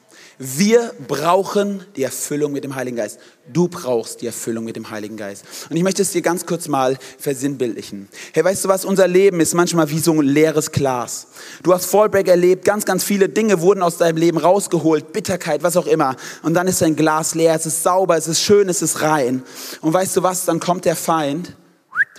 Wir 0.44 0.92
brauchen 1.06 1.84
die 1.94 2.02
Erfüllung 2.02 2.50
mit 2.50 2.64
dem 2.64 2.74
Heiligen 2.74 2.96
Geist. 2.96 3.20
Du 3.52 3.68
brauchst 3.68 4.22
die 4.22 4.26
Erfüllung 4.26 4.64
mit 4.64 4.74
dem 4.74 4.90
Heiligen 4.90 5.16
Geist. 5.16 5.44
Und 5.70 5.76
ich 5.76 5.84
möchte 5.84 6.02
es 6.02 6.10
dir 6.10 6.20
ganz 6.20 6.46
kurz 6.46 6.66
mal 6.66 6.98
versinnbildlichen. 7.16 8.08
Hey, 8.32 8.42
weißt 8.42 8.64
du 8.64 8.68
was? 8.68 8.84
Unser 8.84 9.06
Leben 9.06 9.38
ist 9.38 9.54
manchmal 9.54 9.88
wie 9.90 10.00
so 10.00 10.10
ein 10.10 10.26
leeres 10.26 10.72
Glas. 10.72 11.28
Du 11.62 11.72
hast 11.72 11.84
Fallback 11.86 12.26
erlebt, 12.26 12.64
ganz, 12.64 12.84
ganz 12.84 13.04
viele 13.04 13.28
Dinge 13.28 13.60
wurden 13.60 13.82
aus 13.82 13.98
deinem 13.98 14.16
Leben 14.16 14.36
rausgeholt, 14.36 15.12
Bitterkeit, 15.12 15.62
was 15.62 15.76
auch 15.76 15.86
immer. 15.86 16.16
Und 16.42 16.54
dann 16.54 16.66
ist 16.66 16.82
dein 16.82 16.96
Glas 16.96 17.36
leer, 17.36 17.54
es 17.54 17.66
ist 17.66 17.84
sauber, 17.84 18.16
es 18.16 18.26
ist 18.26 18.40
schön, 18.40 18.68
es 18.68 18.82
ist 18.82 19.00
rein. 19.00 19.44
Und 19.80 19.92
weißt 19.92 20.16
du 20.16 20.24
was? 20.24 20.44
Dann 20.44 20.58
kommt 20.58 20.86
der 20.86 20.96
Feind, 20.96 21.56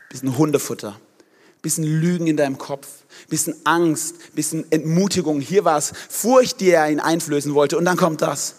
bisschen 0.07 0.37
Hundefutter, 0.37 0.97
bisschen 1.61 1.83
Lügen 1.83 2.27
in 2.27 2.37
deinem 2.37 2.57
Kopf 2.57 2.87
bisschen 3.29 3.55
Angst, 3.63 4.15
bisschen 4.35 4.65
Entmutigung. 4.71 5.39
Hier 5.39 5.65
war 5.65 5.77
es 5.77 5.93
Furcht, 6.09 6.59
die 6.59 6.71
er 6.71 6.89
ihn 6.89 6.99
einflößen 6.99 7.53
wollte. 7.53 7.77
Und 7.77 7.85
dann 7.85 7.97
kommt 7.97 8.21
das. 8.21 8.55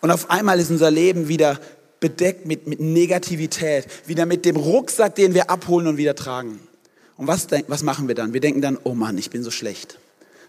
Und 0.00 0.10
auf 0.10 0.30
einmal 0.30 0.60
ist 0.60 0.70
unser 0.70 0.90
Leben 0.90 1.28
wieder 1.28 1.58
bedeckt 2.00 2.46
mit, 2.46 2.66
mit 2.66 2.80
Negativität, 2.80 3.86
wieder 4.06 4.26
mit 4.26 4.44
dem 4.44 4.56
Rucksack, 4.56 5.14
den 5.14 5.32
wir 5.32 5.48
abholen 5.48 5.86
und 5.86 5.96
wieder 5.96 6.14
tragen. 6.14 6.60
Und 7.16 7.26
was, 7.26 7.46
denk, 7.46 7.64
was 7.68 7.82
machen 7.82 8.08
wir 8.08 8.14
dann? 8.14 8.34
Wir 8.34 8.40
denken 8.40 8.60
dann, 8.60 8.78
oh 8.84 8.94
Mann, 8.94 9.16
ich 9.16 9.30
bin 9.30 9.42
so 9.42 9.50
schlecht. 9.50 9.98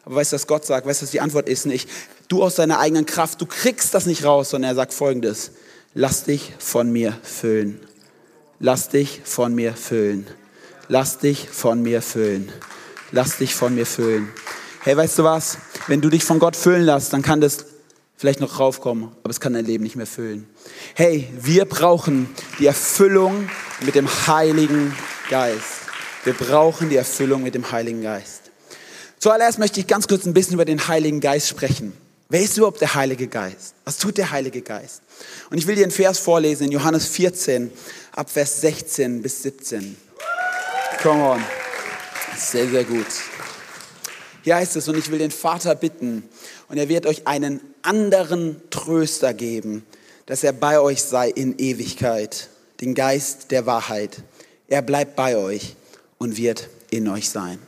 Aber 0.04 0.16
weißt 0.16 0.34
du, 0.34 0.36
was 0.36 0.48
Gott 0.48 0.66
sagt? 0.66 0.86
Weißt 0.86 1.02
du, 1.02 1.06
was 1.06 1.12
die 1.12 1.22
Antwort 1.22 1.48
ist 1.48 1.66
nicht? 1.66 1.90
Du 2.28 2.44
aus 2.44 2.56
deiner 2.56 2.80
eigenen 2.80 3.06
Kraft, 3.06 3.40
du 3.40 3.46
kriegst 3.46 3.94
das 3.94 4.06
nicht 4.06 4.26
raus, 4.26 4.50
sondern 4.50 4.72
er 4.72 4.76
sagt 4.76 4.94
folgendes. 4.94 5.52
Lass 5.94 6.26
dich 6.26 6.52
von 6.60 6.92
mir 6.92 7.18
füllen. 7.24 7.80
Lass 8.60 8.90
dich 8.90 9.22
von 9.24 9.56
mir 9.56 9.74
füllen. 9.74 10.28
Lass 10.90 11.20
dich 11.20 11.48
von 11.48 11.82
mir 11.82 12.02
füllen 12.02 12.52
lass 13.12 13.38
dich 13.38 13.56
von 13.56 13.76
mir 13.76 13.86
füllen. 13.86 14.30
Hey, 14.82 14.96
weißt 14.96 15.20
du 15.20 15.24
was? 15.24 15.58
Wenn 15.88 16.02
du 16.02 16.10
dich 16.10 16.24
von 16.24 16.40
Gott 16.40 16.56
füllen 16.56 16.84
lässt, 16.84 17.14
dann 17.14 17.22
kann 17.22 17.42
das 17.42 17.66
vielleicht 18.18 18.40
noch 18.40 18.60
raufkommen, 18.60 19.12
aber 19.24 19.32
es 19.32 19.40
kann 19.40 19.54
dein 19.54 19.66
Leben 19.66 19.84
nicht 19.84 19.96
mehr 19.96 20.08
füllen. 20.08 20.48
Hey, 20.94 21.28
wir 21.40 21.66
brauchen 21.66 22.30
die 22.60 22.68
Erfüllung 22.68 23.50
mit 23.82 23.96
dem 23.96 24.08
Heiligen 24.28 24.96
Geist. 25.30 25.82
Wir 26.24 26.34
brauchen 26.34 26.90
die 26.90 26.96
Erfüllung 26.96 27.44
mit 27.44 27.56
dem 27.56 27.72
Heiligen 27.72 28.02
Geist. 28.02 28.42
Zuallererst 29.20 29.60
möchte 29.60 29.80
ich 29.80 29.88
ganz 29.88 30.08
kurz 30.08 30.26
ein 30.26 30.34
bisschen 30.34 30.54
über 30.54 30.66
den 30.66 30.88
Heiligen 30.88 31.20
Geist 31.20 31.48
sprechen. 31.48 31.94
Wer 32.30 32.42
ist 32.42 32.58
überhaupt 32.58 32.82
der 32.82 32.96
Heilige 32.96 33.28
Geist? 33.28 33.76
Was 33.84 33.98
tut 33.98 34.18
der 34.18 34.32
Heilige 34.32 34.62
Geist? 34.62 35.02
Und 35.52 35.58
ich 35.58 35.68
will 35.68 35.76
dir 35.76 35.84
einen 35.84 35.92
Vers 35.92 36.18
vorlesen 36.18 36.66
in 36.66 36.72
Johannes 36.72 37.08
14, 37.08 37.72
ab 38.14 38.30
Vers 38.30 38.62
16 38.62 39.22
bis 39.22 39.44
17. 39.44 39.96
Come 41.02 41.24
on. 41.24 41.65
Sehr, 42.38 42.68
sehr 42.68 42.84
gut. 42.84 43.06
Hier 44.44 44.58
heißt 44.58 44.76
es, 44.76 44.88
und 44.88 44.98
ich 44.98 45.10
will 45.10 45.20
den 45.20 45.32
Vater 45.32 45.74
bitten, 45.76 46.28
und 46.68 46.78
er 46.78 46.90
wird 46.90 47.06
euch 47.06 47.28
einen 47.28 47.62
anderen 47.82 48.62
Tröster 48.70 49.34
geben, 49.34 49.86
dass 50.26 50.44
er 50.44 50.54
bei 50.54 50.80
euch 50.80 51.02
sei 51.04 51.30
in 51.30 51.58
Ewigkeit, 51.58 52.50
den 52.82 52.94
Geist 52.94 53.52
der 53.52 53.66
Wahrheit. 53.66 54.18
Er 54.68 54.82
bleibt 54.82 55.16
bei 55.16 55.38
euch 55.38 55.76
und 56.18 56.38
wird 56.38 56.70
in 56.90 57.08
euch 57.08 57.30
sein. 57.30 57.60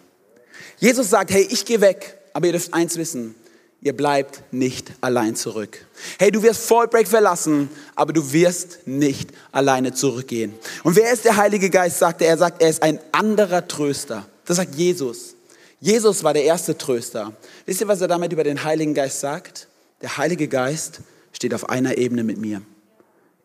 Jesus 0.78 1.10
sagt, 1.10 1.32
hey, 1.32 1.48
ich 1.50 1.66
gehe 1.66 1.82
weg, 1.82 2.18
aber 2.34 2.48
ihr 2.48 2.52
dürft 2.54 2.74
eins 2.74 2.98
wissen, 2.98 3.36
ihr 3.82 3.96
bleibt 3.96 4.42
nicht 4.52 4.92
allein 5.02 5.36
zurück. 5.36 5.86
Hey, 6.20 6.32
du 6.32 6.44
wirst 6.44 6.62
Fallbreak 6.66 7.08
verlassen, 7.08 7.70
aber 7.96 8.14
du 8.14 8.34
wirst 8.34 8.86
nicht 8.86 9.30
alleine 9.52 9.94
zurückgehen. 9.94 10.54
Und 10.84 10.96
wer 10.96 11.12
ist 11.12 11.26
der 11.26 11.38
Heilige 11.38 11.70
Geist, 11.70 12.00
sagt 12.00 12.22
er? 12.22 12.30
Er 12.30 12.38
sagt, 12.38 12.62
er 12.62 12.70
ist 12.70 12.84
ein 12.84 13.00
anderer 13.12 13.68
Tröster. 13.68 14.28
Das 14.48 14.58
sagt 14.58 14.75
Jesus. 14.75 15.36
Jesus 15.80 16.24
war 16.24 16.34
der 16.34 16.44
erste 16.44 16.75
Tröster. 16.75 17.34
Wisst 17.68 17.82
ihr, 17.82 17.88
was 17.88 18.01
er 18.01 18.08
damit 18.08 18.34
über 18.34 18.44
den 18.44 18.63
Heiligen 18.63 18.96
Geist 18.96 19.20
sagt? 19.20 19.68
Der 20.01 20.18
Heilige 20.18 20.48
Geist 20.48 21.01
steht 21.32 21.54
auf 21.54 21.70
einer 21.70 21.98
Ebene 22.00 22.24
mit 22.24 22.39
mir. 22.39 22.63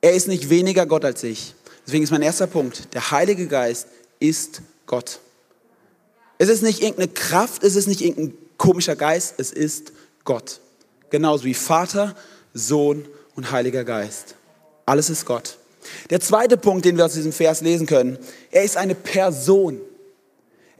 Er 0.00 0.12
ist 0.12 0.28
nicht 0.28 0.48
weniger 0.48 0.86
Gott 0.86 1.04
als 1.04 1.22
ich. 1.24 1.54
Deswegen 1.86 2.04
ist 2.04 2.10
mein 2.10 2.22
erster 2.22 2.46
Punkt, 2.46 2.94
der 2.94 3.10
Heilige 3.10 3.48
Geist 3.48 3.88
ist 4.20 4.62
Gott. 4.86 5.18
Es 6.38 6.48
ist 6.48 6.62
nicht 6.62 6.80
irgendeine 6.80 7.08
Kraft, 7.08 7.64
es 7.64 7.76
ist 7.76 7.88
nicht 7.88 8.00
irgendein 8.00 8.34
komischer 8.56 8.96
Geist, 8.96 9.34
es 9.38 9.52
ist 9.52 9.92
Gott. 10.24 10.60
Genauso 11.10 11.44
wie 11.44 11.54
Vater, 11.54 12.14
Sohn 12.54 13.04
und 13.34 13.50
Heiliger 13.50 13.84
Geist. 13.84 14.36
Alles 14.86 15.10
ist 15.10 15.26
Gott. 15.26 15.58
Der 16.10 16.20
zweite 16.20 16.56
Punkt, 16.56 16.84
den 16.84 16.96
wir 16.96 17.04
aus 17.04 17.14
diesem 17.14 17.32
Vers 17.32 17.60
lesen 17.60 17.86
können, 17.86 18.18
er 18.52 18.62
ist 18.62 18.76
eine 18.76 18.94
Person. 18.94 19.80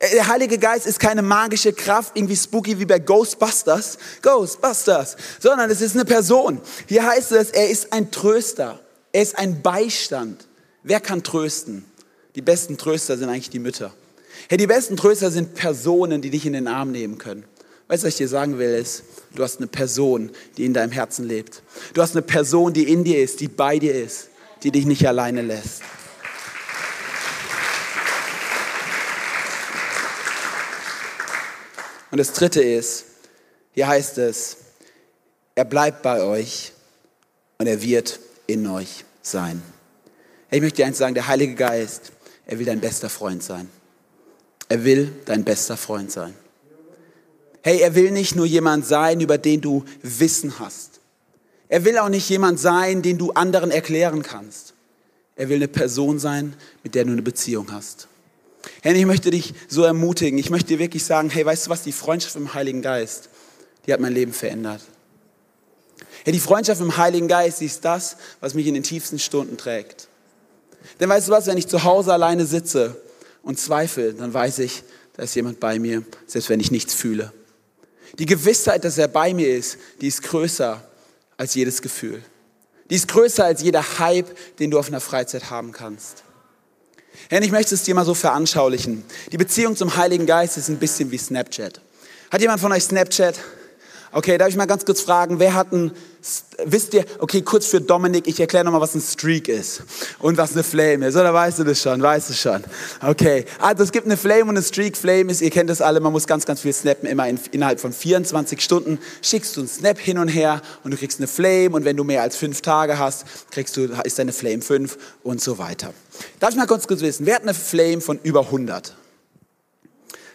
Der 0.02 0.26
Heilige 0.26 0.58
Geist 0.58 0.86
ist 0.88 0.98
keine 0.98 1.22
magische 1.22 1.72
Kraft, 1.72 2.16
irgendwie 2.16 2.34
spooky 2.34 2.80
wie 2.80 2.86
bei 2.86 2.98
Ghostbusters, 2.98 3.98
Ghostbusters, 4.20 5.16
sondern 5.38 5.70
es 5.70 5.80
ist 5.80 5.94
eine 5.94 6.04
Person. 6.04 6.60
Hier 6.88 7.06
heißt 7.06 7.30
es, 7.30 7.50
er 7.50 7.70
ist 7.70 7.92
ein 7.92 8.10
Tröster, 8.10 8.80
er 9.12 9.22
ist 9.22 9.38
ein 9.38 9.62
Beistand. 9.62 10.48
Wer 10.82 10.98
kann 10.98 11.22
trösten? 11.22 11.84
Die 12.34 12.42
besten 12.42 12.76
Tröster 12.76 13.16
sind 13.16 13.28
eigentlich 13.28 13.50
die 13.50 13.60
Mütter. 13.60 13.94
Hey, 14.48 14.58
die 14.58 14.66
besten 14.66 14.96
Tröster 14.96 15.30
sind 15.30 15.54
Personen, 15.54 16.20
die 16.20 16.30
dich 16.30 16.46
in 16.46 16.54
den 16.54 16.66
Arm 16.66 16.90
nehmen 16.90 17.18
können. 17.18 17.44
Weißt 17.86 18.02
du, 18.02 18.06
was 18.06 18.14
ich 18.14 18.18
dir 18.18 18.28
sagen 18.28 18.58
will, 18.58 18.74
ist, 18.74 19.04
du 19.36 19.44
hast 19.44 19.58
eine 19.58 19.68
Person, 19.68 20.30
die 20.56 20.64
in 20.64 20.74
deinem 20.74 20.90
Herzen 20.90 21.28
lebt. 21.28 21.62
Du 21.94 22.02
hast 22.02 22.16
eine 22.16 22.22
Person, 22.22 22.72
die 22.72 22.90
in 22.90 23.04
dir 23.04 23.22
ist, 23.22 23.38
die 23.38 23.48
bei 23.48 23.78
dir 23.78 23.94
ist, 23.94 24.30
die 24.64 24.72
dich 24.72 24.84
nicht 24.84 25.06
alleine 25.06 25.42
lässt. 25.42 25.82
Und 32.12 32.18
das 32.18 32.34
dritte 32.34 32.62
ist, 32.62 33.06
hier 33.72 33.88
heißt 33.88 34.18
es, 34.18 34.58
er 35.54 35.64
bleibt 35.64 36.02
bei 36.02 36.22
euch 36.22 36.72
und 37.56 37.66
er 37.66 37.80
wird 37.82 38.20
in 38.46 38.66
euch 38.66 39.06
sein. 39.22 39.62
Ich 40.50 40.60
möchte 40.60 40.76
dir 40.76 40.86
eins 40.86 40.98
sagen, 40.98 41.14
der 41.14 41.26
Heilige 41.26 41.54
Geist, 41.54 42.12
er 42.44 42.58
will 42.58 42.66
dein 42.66 42.80
bester 42.80 43.08
Freund 43.08 43.42
sein. 43.42 43.68
Er 44.68 44.84
will 44.84 45.10
dein 45.24 45.42
bester 45.42 45.78
Freund 45.78 46.12
sein. 46.12 46.34
Hey, 47.62 47.80
er 47.80 47.94
will 47.94 48.10
nicht 48.10 48.36
nur 48.36 48.44
jemand 48.44 48.86
sein, 48.86 49.20
über 49.22 49.38
den 49.38 49.62
du 49.62 49.84
Wissen 50.02 50.58
hast. 50.58 51.00
Er 51.68 51.86
will 51.86 51.96
auch 51.96 52.10
nicht 52.10 52.28
jemand 52.28 52.60
sein, 52.60 53.00
den 53.00 53.16
du 53.16 53.30
anderen 53.32 53.70
erklären 53.70 54.22
kannst. 54.22 54.74
Er 55.34 55.48
will 55.48 55.56
eine 55.56 55.68
Person 55.68 56.18
sein, 56.18 56.54
mit 56.82 56.94
der 56.94 57.04
du 57.06 57.12
eine 57.12 57.22
Beziehung 57.22 57.72
hast. 57.72 58.08
Herr, 58.82 58.94
ich 58.94 59.06
möchte 59.06 59.30
dich 59.30 59.54
so 59.68 59.82
ermutigen. 59.84 60.38
Ich 60.38 60.50
möchte 60.50 60.68
dir 60.68 60.78
wirklich 60.78 61.04
sagen, 61.04 61.30
hey, 61.30 61.44
weißt 61.44 61.66
du 61.66 61.70
was, 61.70 61.82
die 61.82 61.92
Freundschaft 61.92 62.36
im 62.36 62.54
Heiligen 62.54 62.82
Geist, 62.82 63.28
die 63.86 63.92
hat 63.92 64.00
mein 64.00 64.12
Leben 64.12 64.32
verändert. 64.32 64.82
Hey, 66.24 66.32
die 66.32 66.40
Freundschaft 66.40 66.80
im 66.80 66.96
Heiligen 66.96 67.28
Geist, 67.28 67.60
die 67.60 67.66
ist 67.66 67.84
das, 67.84 68.16
was 68.40 68.54
mich 68.54 68.66
in 68.66 68.74
den 68.74 68.82
tiefsten 68.82 69.18
Stunden 69.18 69.56
trägt. 69.56 70.08
Denn 71.00 71.08
weißt 71.08 71.28
du 71.28 71.32
was, 71.32 71.46
wenn 71.46 71.58
ich 71.58 71.66
zu 71.66 71.84
Hause 71.84 72.12
alleine 72.12 72.46
sitze 72.46 73.00
und 73.42 73.58
zweifle, 73.58 74.14
dann 74.14 74.32
weiß 74.32 74.60
ich, 74.60 74.82
da 75.14 75.24
ist 75.24 75.34
jemand 75.34 75.60
bei 75.60 75.78
mir, 75.78 76.02
selbst 76.26 76.48
wenn 76.48 76.60
ich 76.60 76.70
nichts 76.70 76.94
fühle. 76.94 77.32
Die 78.18 78.26
Gewissheit, 78.26 78.84
dass 78.84 78.98
er 78.98 79.08
bei 79.08 79.34
mir 79.34 79.56
ist, 79.56 79.78
die 80.00 80.08
ist 80.08 80.22
größer 80.22 80.82
als 81.36 81.54
jedes 81.54 81.82
Gefühl. 81.82 82.22
Die 82.90 82.94
ist 82.94 83.08
größer 83.08 83.44
als 83.44 83.62
jeder 83.62 83.98
Hype, 83.98 84.36
den 84.58 84.70
du 84.70 84.78
auf 84.78 84.88
einer 84.88 85.00
Freizeit 85.00 85.50
haben 85.50 85.72
kannst. 85.72 86.24
Herr, 87.28 87.42
ich 87.42 87.50
möchte 87.50 87.74
es 87.74 87.82
dir 87.82 87.94
mal 87.94 88.04
so 88.04 88.14
veranschaulichen. 88.14 89.04
Die 89.30 89.36
Beziehung 89.36 89.76
zum 89.76 89.96
Heiligen 89.96 90.26
Geist 90.26 90.56
ist 90.56 90.68
ein 90.68 90.78
bisschen 90.78 91.10
wie 91.10 91.18
Snapchat. 91.18 91.80
Hat 92.30 92.40
jemand 92.40 92.60
von 92.60 92.72
euch 92.72 92.84
Snapchat? 92.84 93.36
Okay, 94.14 94.36
darf 94.36 94.50
ich 94.50 94.56
mal 94.56 94.66
ganz 94.66 94.84
kurz 94.84 95.00
fragen, 95.00 95.38
wer 95.38 95.54
hat 95.54 95.72
ein, 95.72 95.90
wisst 96.66 96.92
ihr, 96.92 97.06
okay, 97.18 97.40
kurz 97.40 97.64
für 97.64 97.80
Dominik, 97.80 98.28
ich 98.28 98.38
erkläre 98.38 98.62
nochmal, 98.62 98.82
was 98.82 98.94
ein 98.94 99.00
Streak 99.00 99.48
ist 99.48 99.84
und 100.18 100.36
was 100.36 100.52
eine 100.52 100.62
Flame 100.62 101.06
ist, 101.06 101.16
oder 101.16 101.32
weißt 101.32 101.60
du 101.60 101.64
das 101.64 101.80
schon, 101.80 102.02
weißt 102.02 102.28
du 102.28 102.34
schon? 102.34 102.62
Okay, 103.00 103.46
also 103.58 103.82
es 103.82 103.90
gibt 103.90 104.04
eine 104.04 104.18
Flame 104.18 104.42
und 104.42 104.50
eine 104.50 104.62
Streak. 104.62 104.98
Flame 104.98 105.32
ist, 105.32 105.40
ihr 105.40 105.48
kennt 105.48 105.70
das 105.70 105.80
alle, 105.80 105.98
man 106.00 106.12
muss 106.12 106.26
ganz, 106.26 106.44
ganz 106.44 106.60
viel 106.60 106.74
snappen, 106.74 107.08
immer 107.08 107.26
in, 107.26 107.40
innerhalb 107.52 107.80
von 107.80 107.90
24 107.90 108.60
Stunden 108.60 108.98
schickst 109.22 109.56
du 109.56 109.62
einen 109.62 109.68
Snap 109.68 109.98
hin 109.98 110.18
und 110.18 110.28
her 110.28 110.60
und 110.84 110.90
du 110.90 110.98
kriegst 110.98 111.18
eine 111.18 111.26
Flame 111.26 111.70
und 111.70 111.86
wenn 111.86 111.96
du 111.96 112.04
mehr 112.04 112.20
als 112.20 112.36
fünf 112.36 112.60
Tage 112.60 112.98
hast, 112.98 113.24
kriegst 113.50 113.78
du, 113.78 113.88
ist 114.04 114.18
deine 114.18 114.34
Flame 114.34 114.60
fünf 114.60 114.98
und 115.22 115.40
so 115.40 115.56
weiter. 115.56 115.94
Darf 116.38 116.50
ich 116.50 116.56
mal 116.56 116.66
kurz 116.66 116.86
kurz 116.86 117.00
wissen, 117.00 117.24
wer 117.24 117.36
hat 117.36 117.42
eine 117.42 117.54
Flame 117.54 118.02
von 118.02 118.18
über 118.22 118.40
100? 118.40 118.94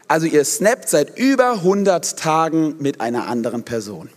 Also 0.07 0.25
ihr 0.25 0.45
snappt 0.45 0.89
seit 0.89 1.17
über 1.17 1.51
100 1.51 2.17
Tagen 2.17 2.77
mit 2.79 3.01
einer 3.01 3.27
anderen 3.27 3.63
Person. 3.63 4.09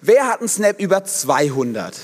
Wer 0.00 0.26
hat 0.26 0.40
einen 0.40 0.48
Snap 0.48 0.80
über 0.80 1.04
200? 1.04 1.96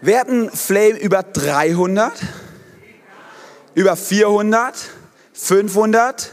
Wer 0.00 0.20
hat 0.20 0.28
einen 0.28 0.50
Flame 0.50 0.98
über 0.98 1.24
300? 1.24 2.12
Über 3.74 3.96
400, 3.96 4.74
500, 5.32 6.30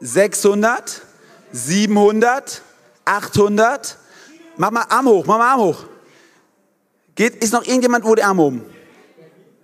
600, 0.00 1.02
700, 1.52 2.62
800. 3.04 3.98
Mach 4.56 4.70
mal 4.72 4.86
Arm 4.88 5.06
hoch, 5.06 5.24
mach 5.26 5.38
mal 5.38 5.52
Arm 5.52 5.60
hoch. 5.60 5.84
Geht, 7.14 7.36
ist 7.44 7.52
noch 7.52 7.64
irgendjemand, 7.64 8.04
wo 8.04 8.14
die 8.16 8.24
Arme 8.24 8.42
oben? 8.42 8.64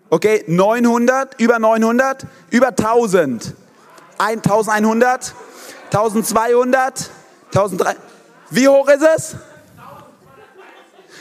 Okay, 0.08 0.44
900, 0.46 1.40
über 1.40 1.58
900, 1.58 2.26
über 2.50 2.68
1000. 2.68 3.54
1100, 4.20 5.34
1200, 5.86 7.10
1300. 7.46 7.96
Wie 8.50 8.68
hoch 8.68 8.88
ist 8.88 9.02
es? 9.02 9.36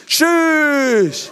Tschüss. 0.06 1.32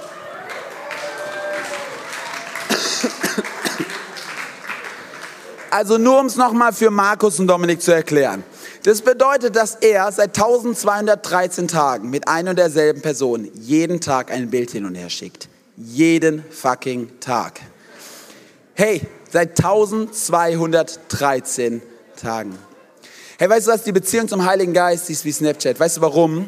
Also 5.70 5.98
nur 5.98 6.20
um 6.20 6.28
es 6.28 6.38
nochmal 6.38 6.72
für 6.72 6.90
Markus 6.90 7.40
und 7.40 7.48
Dominik 7.48 7.82
zu 7.82 7.92
erklären. 7.94 8.44
Das 8.84 9.02
bedeutet, 9.02 9.56
dass 9.56 9.76
er 9.76 10.12
seit 10.12 10.30
1213 10.30 11.68
Tagen 11.68 12.10
mit 12.10 12.28
ein 12.28 12.48
und 12.48 12.58
derselben 12.58 13.02
Person 13.02 13.52
jeden 13.54 14.00
Tag 14.00 14.32
ein 14.32 14.50
Bild 14.50 14.72
hin 14.72 14.86
und 14.86 14.96
her 14.96 15.10
schickt. 15.10 15.50
Jeden 15.76 16.44
fucking 16.50 17.20
Tag. 17.20 17.60
Hey, 18.76 19.02
seit 19.32 19.58
1213 19.58 21.82
Tagen. 22.16 22.58
Hey, 23.38 23.50
weißt 23.50 23.68
du 23.68 23.72
was? 23.72 23.84
Die 23.84 23.92
Beziehung 23.92 24.28
zum 24.28 24.46
Heiligen 24.46 24.74
Geist 24.74 25.10
ist 25.10 25.26
wie 25.26 25.32
Snapchat. 25.32 25.80
Weißt 25.80 25.98
du 25.98 26.02
warum? 26.02 26.48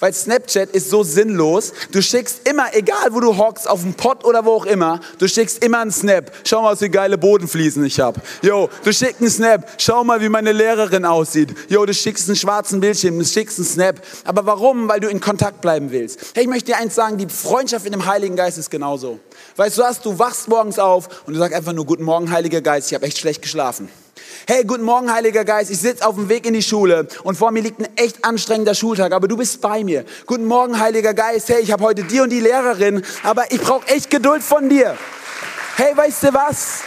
Weil 0.00 0.12
Snapchat 0.12 0.70
ist 0.70 0.90
so 0.90 1.02
sinnlos. 1.02 1.72
Du 1.92 2.02
schickst 2.02 2.48
immer, 2.48 2.74
egal 2.74 3.12
wo 3.12 3.20
du 3.20 3.36
hockst, 3.36 3.68
auf 3.68 3.82
dem 3.82 3.94
Pott 3.94 4.24
oder 4.24 4.44
wo 4.44 4.52
auch 4.52 4.66
immer, 4.66 5.00
du 5.18 5.28
schickst 5.28 5.64
immer 5.64 5.80
einen 5.80 5.92
Snap. 5.92 6.30
Schau 6.44 6.62
mal, 6.62 6.72
was 6.72 6.80
für 6.80 6.90
geile 6.90 7.18
Bodenfliesen 7.18 7.84
ich 7.84 8.00
habe. 8.00 8.20
Jo, 8.42 8.68
du 8.84 8.92
schickst 8.92 9.20
einen 9.20 9.30
Snap. 9.30 9.68
Schau 9.78 10.04
mal, 10.04 10.20
wie 10.20 10.28
meine 10.28 10.52
Lehrerin 10.52 11.04
aussieht. 11.04 11.54
Jo, 11.68 11.86
du 11.86 11.94
schickst 11.94 12.28
einen 12.28 12.36
schwarzen 12.36 12.80
Bildschirm, 12.80 13.18
du 13.18 13.24
schickst 13.24 13.58
einen 13.58 13.66
Snap. 13.66 14.00
Aber 14.24 14.46
warum? 14.46 14.88
Weil 14.88 15.00
du 15.00 15.08
in 15.08 15.20
Kontakt 15.20 15.60
bleiben 15.60 15.90
willst. 15.90 16.20
Hey, 16.34 16.44
ich 16.44 16.48
möchte 16.48 16.72
dir 16.72 16.78
eins 16.78 16.94
sagen, 16.94 17.18
die 17.18 17.28
Freundschaft 17.28 17.84
mit 17.84 17.94
dem 17.94 18.06
Heiligen 18.06 18.36
Geist 18.36 18.58
ist 18.58 18.70
genauso. 18.70 19.20
Weißt 19.56 19.78
du 19.78 19.82
was, 19.82 20.00
du 20.00 20.18
wachst 20.18 20.48
morgens 20.48 20.78
auf 20.78 21.08
und 21.26 21.34
du 21.34 21.38
sagst 21.38 21.54
einfach 21.54 21.72
nur, 21.72 21.86
guten 21.86 22.04
Morgen, 22.04 22.30
Heiliger 22.30 22.60
Geist, 22.60 22.88
ich 22.88 22.94
habe 22.94 23.06
echt 23.06 23.18
schlecht 23.18 23.42
geschlafen. 23.42 23.88
Hey, 24.46 24.64
guten 24.64 24.84
Morgen, 24.84 25.12
Heiliger 25.12 25.44
Geist. 25.44 25.70
Ich 25.70 25.78
sitze 25.78 26.06
auf 26.06 26.14
dem 26.14 26.28
Weg 26.28 26.46
in 26.46 26.54
die 26.54 26.62
Schule 26.62 27.08
und 27.24 27.36
vor 27.36 27.50
mir 27.50 27.62
liegt 27.62 27.80
ein 27.80 27.88
echt 27.96 28.24
anstrengender 28.24 28.74
Schultag, 28.74 29.12
aber 29.12 29.28
du 29.28 29.36
bist 29.36 29.60
bei 29.60 29.82
mir. 29.82 30.04
Guten 30.26 30.44
Morgen, 30.44 30.78
Heiliger 30.78 31.14
Geist. 31.14 31.48
Hey, 31.48 31.62
ich 31.62 31.72
habe 31.72 31.82
heute 31.82 32.04
die 32.04 32.20
und 32.20 32.30
die 32.30 32.40
Lehrerin, 32.40 33.02
aber 33.22 33.50
ich 33.50 33.60
brauche 33.60 33.88
echt 33.88 34.10
Geduld 34.10 34.42
von 34.42 34.68
dir. 34.68 34.96
Hey, 35.76 35.96
weißt 35.96 36.22
du 36.22 36.34
was? 36.34 36.80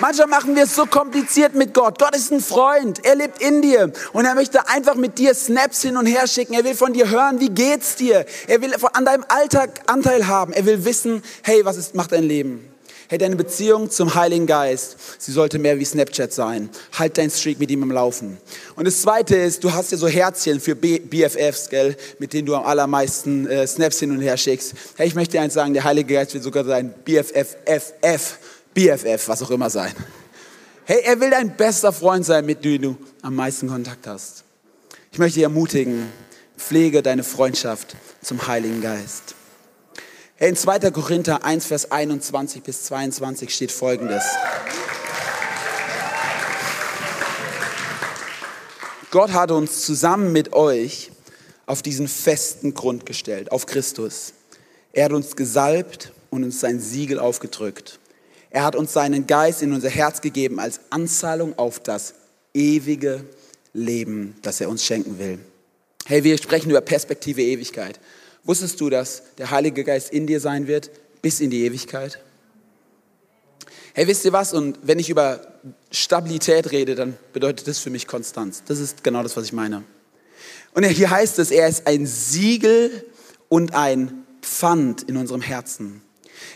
Manchmal 0.00 0.28
machen 0.28 0.54
wir 0.54 0.62
es 0.62 0.76
so 0.76 0.86
kompliziert 0.86 1.54
mit 1.56 1.74
Gott. 1.74 1.98
Gott 1.98 2.14
ist 2.14 2.30
ein 2.30 2.40
Freund. 2.40 3.04
Er 3.04 3.16
lebt 3.16 3.42
in 3.42 3.62
dir. 3.62 3.92
Und 4.12 4.24
er 4.24 4.36
möchte 4.36 4.68
einfach 4.68 4.94
mit 4.94 5.18
dir 5.18 5.34
Snaps 5.34 5.82
hin 5.82 5.96
und 5.96 6.06
her 6.06 6.28
schicken. 6.28 6.54
Er 6.54 6.62
will 6.62 6.76
von 6.76 6.92
dir 6.92 7.10
hören, 7.10 7.40
wie 7.40 7.50
geht's 7.50 7.96
dir? 7.96 8.24
Er 8.46 8.62
will 8.62 8.74
an 8.92 9.04
deinem 9.04 9.24
Alltag 9.26 9.70
Anteil 9.86 10.28
haben. 10.28 10.52
Er 10.52 10.66
will 10.66 10.84
wissen, 10.84 11.22
hey, 11.42 11.64
was 11.64 11.76
ist, 11.76 11.96
macht 11.96 12.12
dein 12.12 12.22
Leben? 12.22 12.77
Hey, 13.10 13.16
deine 13.16 13.36
Beziehung 13.36 13.90
zum 13.90 14.14
Heiligen 14.14 14.46
Geist, 14.46 14.98
sie 15.18 15.32
sollte 15.32 15.58
mehr 15.58 15.78
wie 15.78 15.84
Snapchat 15.86 16.30
sein. 16.30 16.68
Halt 16.92 17.16
dein 17.16 17.30
Streak 17.30 17.58
mit 17.58 17.70
ihm 17.70 17.82
im 17.82 17.90
Laufen. 17.90 18.36
Und 18.76 18.86
das 18.86 19.00
Zweite 19.00 19.34
ist, 19.34 19.64
du 19.64 19.72
hast 19.72 19.92
ja 19.92 19.96
so 19.96 20.06
Herzchen 20.06 20.60
für 20.60 20.74
BFFs, 20.74 21.70
gell, 21.70 21.96
mit 22.18 22.34
denen 22.34 22.44
du 22.44 22.54
am 22.54 22.66
allermeisten 22.66 23.46
äh, 23.46 23.66
Snaps 23.66 24.00
hin 24.00 24.10
und 24.10 24.20
her 24.20 24.36
schickst. 24.36 24.74
Hey, 24.96 25.08
ich 25.08 25.14
möchte 25.14 25.32
dir 25.32 25.40
eins 25.40 25.54
sagen, 25.54 25.72
der 25.72 25.84
Heilige 25.84 26.12
Geist 26.12 26.34
will 26.34 26.42
sogar 26.42 26.66
sein 26.66 26.92
BFF, 27.06 27.56
FF, 27.64 28.38
BFF, 28.74 29.26
was 29.26 29.42
auch 29.42 29.50
immer 29.52 29.70
sein. 29.70 29.94
Hey, 30.84 31.00
er 31.02 31.18
will 31.18 31.30
dein 31.30 31.56
bester 31.56 31.94
Freund 31.94 32.26
sein, 32.26 32.44
mit 32.44 32.62
dem 32.62 32.82
du 32.82 32.96
am 33.22 33.34
meisten 33.34 33.68
Kontakt 33.68 34.06
hast. 34.06 34.44
Ich 35.12 35.18
möchte 35.18 35.36
dich 35.36 35.44
ermutigen, 35.44 36.12
pflege 36.58 37.02
deine 37.02 37.24
Freundschaft 37.24 37.96
zum 38.20 38.46
Heiligen 38.46 38.82
Geist. 38.82 39.34
In 40.40 40.54
2. 40.54 40.92
Korinther 40.92 41.44
1, 41.44 41.66
Vers 41.66 41.90
21 41.90 42.62
bis 42.62 42.84
22 42.84 43.52
steht 43.52 43.72
folgendes. 43.72 44.22
Gott 49.10 49.32
hat 49.32 49.50
uns 49.50 49.82
zusammen 49.84 50.30
mit 50.30 50.52
euch 50.52 51.10
auf 51.66 51.82
diesen 51.82 52.06
festen 52.06 52.72
Grund 52.72 53.04
gestellt, 53.04 53.50
auf 53.50 53.66
Christus. 53.66 54.32
Er 54.92 55.06
hat 55.06 55.12
uns 55.12 55.34
gesalbt 55.34 56.12
und 56.30 56.44
uns 56.44 56.60
sein 56.60 56.78
Siegel 56.78 57.18
aufgedrückt. 57.18 57.98
Er 58.50 58.62
hat 58.62 58.76
uns 58.76 58.92
seinen 58.92 59.26
Geist 59.26 59.60
in 59.60 59.72
unser 59.72 59.90
Herz 59.90 60.20
gegeben 60.20 60.60
als 60.60 60.78
Anzahlung 60.90 61.58
auf 61.58 61.80
das 61.80 62.14
ewige 62.54 63.24
Leben, 63.72 64.36
das 64.42 64.60
er 64.60 64.68
uns 64.68 64.84
schenken 64.84 65.18
will. 65.18 65.40
Hey, 66.06 66.22
wir 66.22 66.38
sprechen 66.38 66.70
über 66.70 66.80
Perspektive 66.80 67.42
Ewigkeit. 67.42 67.98
Wusstest 68.44 68.80
du, 68.80 68.90
dass 68.90 69.22
der 69.36 69.50
Heilige 69.50 69.84
Geist 69.84 70.12
in 70.12 70.26
dir 70.26 70.40
sein 70.40 70.66
wird 70.66 70.90
bis 71.22 71.40
in 71.40 71.50
die 71.50 71.64
Ewigkeit? 71.64 72.20
Hey, 73.94 74.06
wisst 74.06 74.24
ihr 74.24 74.32
was? 74.32 74.52
Und 74.52 74.78
wenn 74.82 74.98
ich 74.98 75.10
über 75.10 75.40
Stabilität 75.90 76.70
rede, 76.70 76.94
dann 76.94 77.16
bedeutet 77.32 77.66
das 77.66 77.78
für 77.78 77.90
mich 77.90 78.06
Konstanz. 78.06 78.62
Das 78.66 78.78
ist 78.78 79.02
genau 79.02 79.22
das, 79.22 79.36
was 79.36 79.44
ich 79.44 79.52
meine. 79.52 79.82
Und 80.72 80.84
hier 80.84 81.10
heißt 81.10 81.38
es, 81.40 81.50
er 81.50 81.68
ist 81.68 81.86
ein 81.86 82.06
Siegel 82.06 83.04
und 83.48 83.74
ein 83.74 84.24
Pfand 84.42 85.02
in 85.02 85.16
unserem 85.16 85.40
Herzen. 85.40 86.02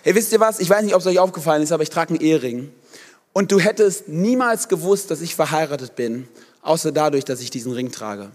Hey, 0.03 0.15
wisst 0.15 0.33
ihr 0.33 0.41
was? 0.41 0.61
Ich 0.61 0.71
weiß 0.71 0.85
nicht, 0.85 0.95
ob 0.95 1.01
es 1.01 1.07
euch 1.07 1.19
aufgefallen 1.19 1.63
ist, 1.63 1.73
aber 1.73 1.83
ich 1.83 1.91
trage 1.91 2.11
einen 2.11 2.21
Ehering. 2.21 2.71
Und 3.33 3.51
du 3.51 3.59
hättest 3.59 4.09
niemals 4.09 4.69
gewusst, 4.69 5.11
dass 5.11 5.21
ich 5.21 5.35
verheiratet 5.35 5.97
bin, 5.97 6.29
außer 6.61 6.93
dadurch, 6.93 7.25
dass 7.25 7.41
ich 7.41 7.51
diesen 7.51 7.73
Ring 7.73 7.91
trage. 7.91 8.31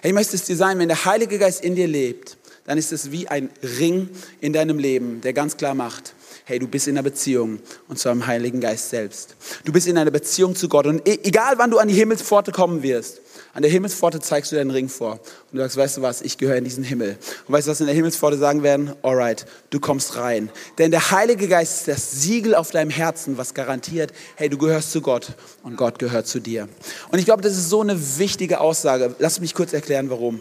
Hey, 0.00 0.10
ich 0.10 0.14
möchte 0.14 0.36
es 0.36 0.44
dir 0.44 0.56
sein, 0.56 0.78
wenn 0.78 0.88
der 0.88 1.04
Heilige 1.04 1.38
Geist 1.38 1.62
in 1.62 1.74
dir 1.74 1.88
lebt, 1.88 2.38
dann 2.66 2.78
ist 2.78 2.92
es 2.92 3.12
wie 3.12 3.28
ein 3.28 3.50
Ring 3.62 4.08
in 4.40 4.52
deinem 4.52 4.78
Leben, 4.78 5.20
der 5.20 5.32
ganz 5.32 5.56
klar 5.56 5.74
macht, 5.74 6.14
hey, 6.44 6.58
du 6.58 6.68
bist 6.68 6.86
in 6.86 6.96
einer 6.96 7.02
Beziehung 7.02 7.58
und 7.88 7.98
zwar 7.98 8.12
im 8.12 8.26
Heiligen 8.26 8.60
Geist 8.60 8.90
selbst. 8.90 9.34
Du 9.64 9.72
bist 9.72 9.88
in 9.88 9.98
einer 9.98 10.10
Beziehung 10.10 10.54
zu 10.54 10.68
Gott 10.68 10.86
und 10.86 11.06
e-, 11.06 11.18
egal 11.24 11.54
wann 11.58 11.70
du 11.70 11.78
an 11.78 11.88
die 11.88 11.94
Himmelspforte 11.94 12.52
kommen 12.52 12.82
wirst, 12.82 13.20
an 13.52 13.62
der 13.62 13.70
Himmelspforte 13.70 14.20
zeigst 14.20 14.52
du 14.52 14.56
deinen 14.56 14.70
Ring 14.70 14.88
vor 14.88 15.12
und 15.12 15.20
du 15.52 15.58
sagst, 15.58 15.76
weißt 15.76 15.96
du 15.96 16.02
was, 16.02 16.22
ich 16.22 16.38
gehöre 16.38 16.56
in 16.56 16.64
diesen 16.64 16.84
Himmel. 16.84 17.16
Und 17.48 17.54
weißt 17.54 17.66
du, 17.66 17.70
was 17.70 17.80
in 17.80 17.86
der 17.86 17.94
Himmelspforte 17.94 18.36
sagen 18.36 18.62
werden? 18.62 18.92
Alright, 19.02 19.46
du 19.70 19.80
kommst 19.80 20.16
rein. 20.16 20.50
Denn 20.78 20.90
der 20.90 21.10
Heilige 21.10 21.48
Geist 21.48 21.80
ist 21.80 21.88
das 21.88 22.20
Siegel 22.20 22.54
auf 22.54 22.70
deinem 22.70 22.90
Herzen, 22.90 23.38
was 23.38 23.54
garantiert, 23.54 24.12
hey, 24.36 24.48
du 24.48 24.58
gehörst 24.58 24.92
zu 24.92 25.00
Gott 25.00 25.28
und 25.62 25.76
Gott 25.76 25.98
gehört 25.98 26.26
zu 26.26 26.38
dir. 26.38 26.68
Und 27.10 27.18
ich 27.18 27.24
glaube, 27.24 27.42
das 27.42 27.54
ist 27.54 27.70
so 27.70 27.80
eine 27.80 28.18
wichtige 28.18 28.60
Aussage. 28.60 29.14
Lass 29.18 29.40
mich 29.40 29.54
kurz 29.54 29.72
erklären, 29.72 30.10
warum 30.10 30.40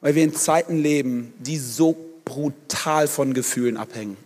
weil 0.00 0.14
wir 0.14 0.24
in 0.24 0.34
Zeiten 0.34 0.78
leben, 0.78 1.32
die 1.38 1.58
so 1.58 1.96
brutal 2.24 3.08
von 3.08 3.34
Gefühlen 3.34 3.76
abhängen. 3.76 4.16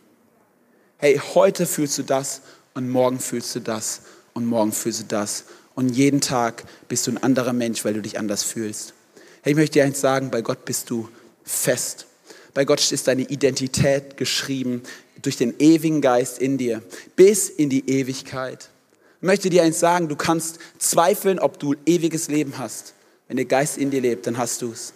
Hey, 0.99 1.21
heute 1.35 1.67
fühlst 1.67 1.99
du 1.99 2.03
das 2.03 2.43
und 2.75 2.89
morgen 2.89 3.19
fühlst 3.19 3.55
du 3.55 3.61
das 3.61 4.03
und 4.33 4.47
morgen 4.47 4.73
fühlst 4.73 5.01
du 5.01 5.05
das. 5.05 5.45
Und 5.75 5.91
jeden 5.91 6.21
Tag 6.21 6.65
bist 6.89 7.07
du 7.07 7.13
ein 7.13 7.23
anderer 7.23 7.53
Mensch, 7.53 7.85
weil 7.85 7.95
du 7.95 8.03
dich 8.03 8.19
anders 8.19 8.45
fühlst. 8.45 8.95
Hey, 9.43 9.53
ich 9.53 9.57
möchte 9.57 9.75
dir 9.75 9.85
eins 9.85 10.01
sagen, 10.01 10.31
bei 10.31 10.43
Gott 10.43 10.65
bist 10.65 10.91
du 10.91 11.09
fest. 11.45 12.07
Bei 12.55 12.65
Gott 12.65 12.93
ist 12.93 13.09
deine 13.09 13.23
Identität 13.23 14.17
geschrieben 14.17 14.83
durch 15.23 15.37
den 15.37 15.55
ewigen 15.59 16.01
Geist 16.01 16.39
in 16.39 16.59
dir 16.59 16.83
bis 17.17 17.49
in 17.49 17.69
die 17.69 17.89
Ewigkeit. 17.89 18.71
Ich 19.21 19.27
möchte 19.27 19.51
dir 19.51 19.63
eins 19.63 19.81
sagen, 19.81 20.09
du 20.09 20.17
kannst 20.17 20.59
zweifeln, 20.79 21.39
ob 21.39 21.59
du 21.59 21.75
ewiges 21.87 22.29
Leben 22.29 22.59
hast. 22.59 22.95
Wenn 23.27 23.37
der 23.37 23.47
Geist 23.47 23.79
in 23.79 23.91
dir 23.91 24.01
lebt, 24.01 24.27
dann 24.27 24.39
hast 24.39 24.63
du 24.63 24.71
es. 24.71 24.93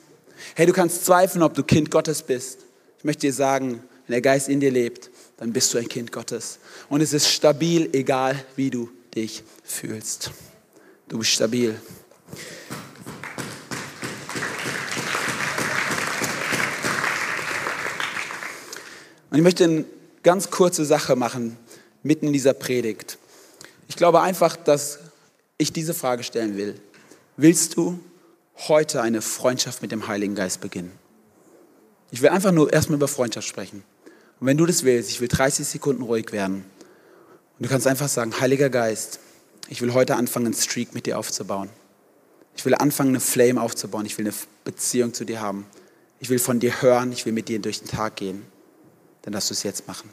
Hey, 0.54 0.66
du 0.66 0.72
kannst 0.72 1.04
zweifeln, 1.04 1.42
ob 1.42 1.54
du 1.54 1.62
Kind 1.62 1.90
Gottes 1.90 2.22
bist. 2.22 2.60
Ich 2.98 3.04
möchte 3.04 3.26
dir 3.26 3.32
sagen, 3.32 3.82
wenn 4.06 4.12
der 4.12 4.20
Geist 4.20 4.48
in 4.48 4.60
dir 4.60 4.70
lebt, 4.70 5.10
dann 5.36 5.52
bist 5.52 5.72
du 5.72 5.78
ein 5.78 5.88
Kind 5.88 6.12
Gottes. 6.12 6.58
Und 6.88 7.00
es 7.00 7.12
ist 7.12 7.28
stabil, 7.28 7.88
egal 7.92 8.42
wie 8.56 8.70
du 8.70 8.90
dich 9.14 9.42
fühlst. 9.62 10.30
Du 11.08 11.18
bist 11.18 11.30
stabil. 11.30 11.74
Und 19.30 19.36
ich 19.36 19.42
möchte 19.42 19.64
eine 19.64 19.84
ganz 20.22 20.50
kurze 20.50 20.84
Sache 20.84 21.16
machen, 21.16 21.56
mitten 22.02 22.26
in 22.28 22.32
dieser 22.32 22.54
Predigt. 22.54 23.18
Ich 23.88 23.96
glaube 23.96 24.20
einfach, 24.20 24.56
dass 24.56 24.98
ich 25.58 25.72
diese 25.72 25.94
Frage 25.94 26.22
stellen 26.22 26.56
will. 26.56 26.80
Willst 27.36 27.76
du 27.76 27.98
heute 28.66 29.02
eine 29.02 29.22
Freundschaft 29.22 29.82
mit 29.82 29.92
dem 29.92 30.08
Heiligen 30.08 30.34
Geist 30.34 30.60
beginnen. 30.60 30.92
Ich 32.10 32.22
will 32.22 32.30
einfach 32.30 32.52
nur 32.52 32.72
erstmal 32.72 32.96
über 32.96 33.08
Freundschaft 33.08 33.46
sprechen. 33.46 33.84
Und 34.40 34.46
wenn 34.46 34.56
du 34.56 34.66
das 34.66 34.82
willst, 34.82 35.10
ich 35.10 35.20
will 35.20 35.28
30 35.28 35.66
Sekunden 35.66 36.02
ruhig 36.02 36.32
werden. 36.32 36.64
Und 37.58 37.66
du 37.66 37.68
kannst 37.68 37.86
einfach 37.86 38.08
sagen, 38.08 38.40
Heiliger 38.40 38.70
Geist, 38.70 39.20
ich 39.68 39.82
will 39.82 39.92
heute 39.92 40.16
anfangen, 40.16 40.46
einen 40.46 40.54
Streak 40.54 40.94
mit 40.94 41.06
dir 41.06 41.18
aufzubauen. 41.18 41.68
Ich 42.56 42.64
will 42.64 42.74
anfangen, 42.74 43.10
eine 43.10 43.20
Flame 43.20 43.60
aufzubauen. 43.60 44.06
Ich 44.06 44.18
will 44.18 44.26
eine 44.26 44.34
Beziehung 44.64 45.14
zu 45.14 45.24
dir 45.24 45.40
haben. 45.40 45.66
Ich 46.18 46.30
will 46.30 46.38
von 46.38 46.58
dir 46.58 46.82
hören. 46.82 47.12
Ich 47.12 47.26
will 47.26 47.32
mit 47.32 47.48
dir 47.48 47.60
durch 47.60 47.80
den 47.80 47.88
Tag 47.88 48.16
gehen. 48.16 48.44
Dann 49.22 49.32
darfst 49.32 49.50
du 49.50 49.54
es 49.54 49.62
jetzt 49.62 49.86
machen. 49.86 50.10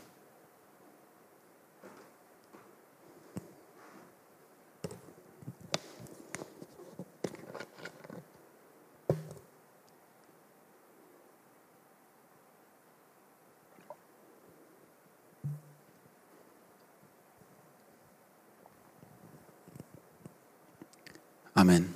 Amen. 21.55 21.93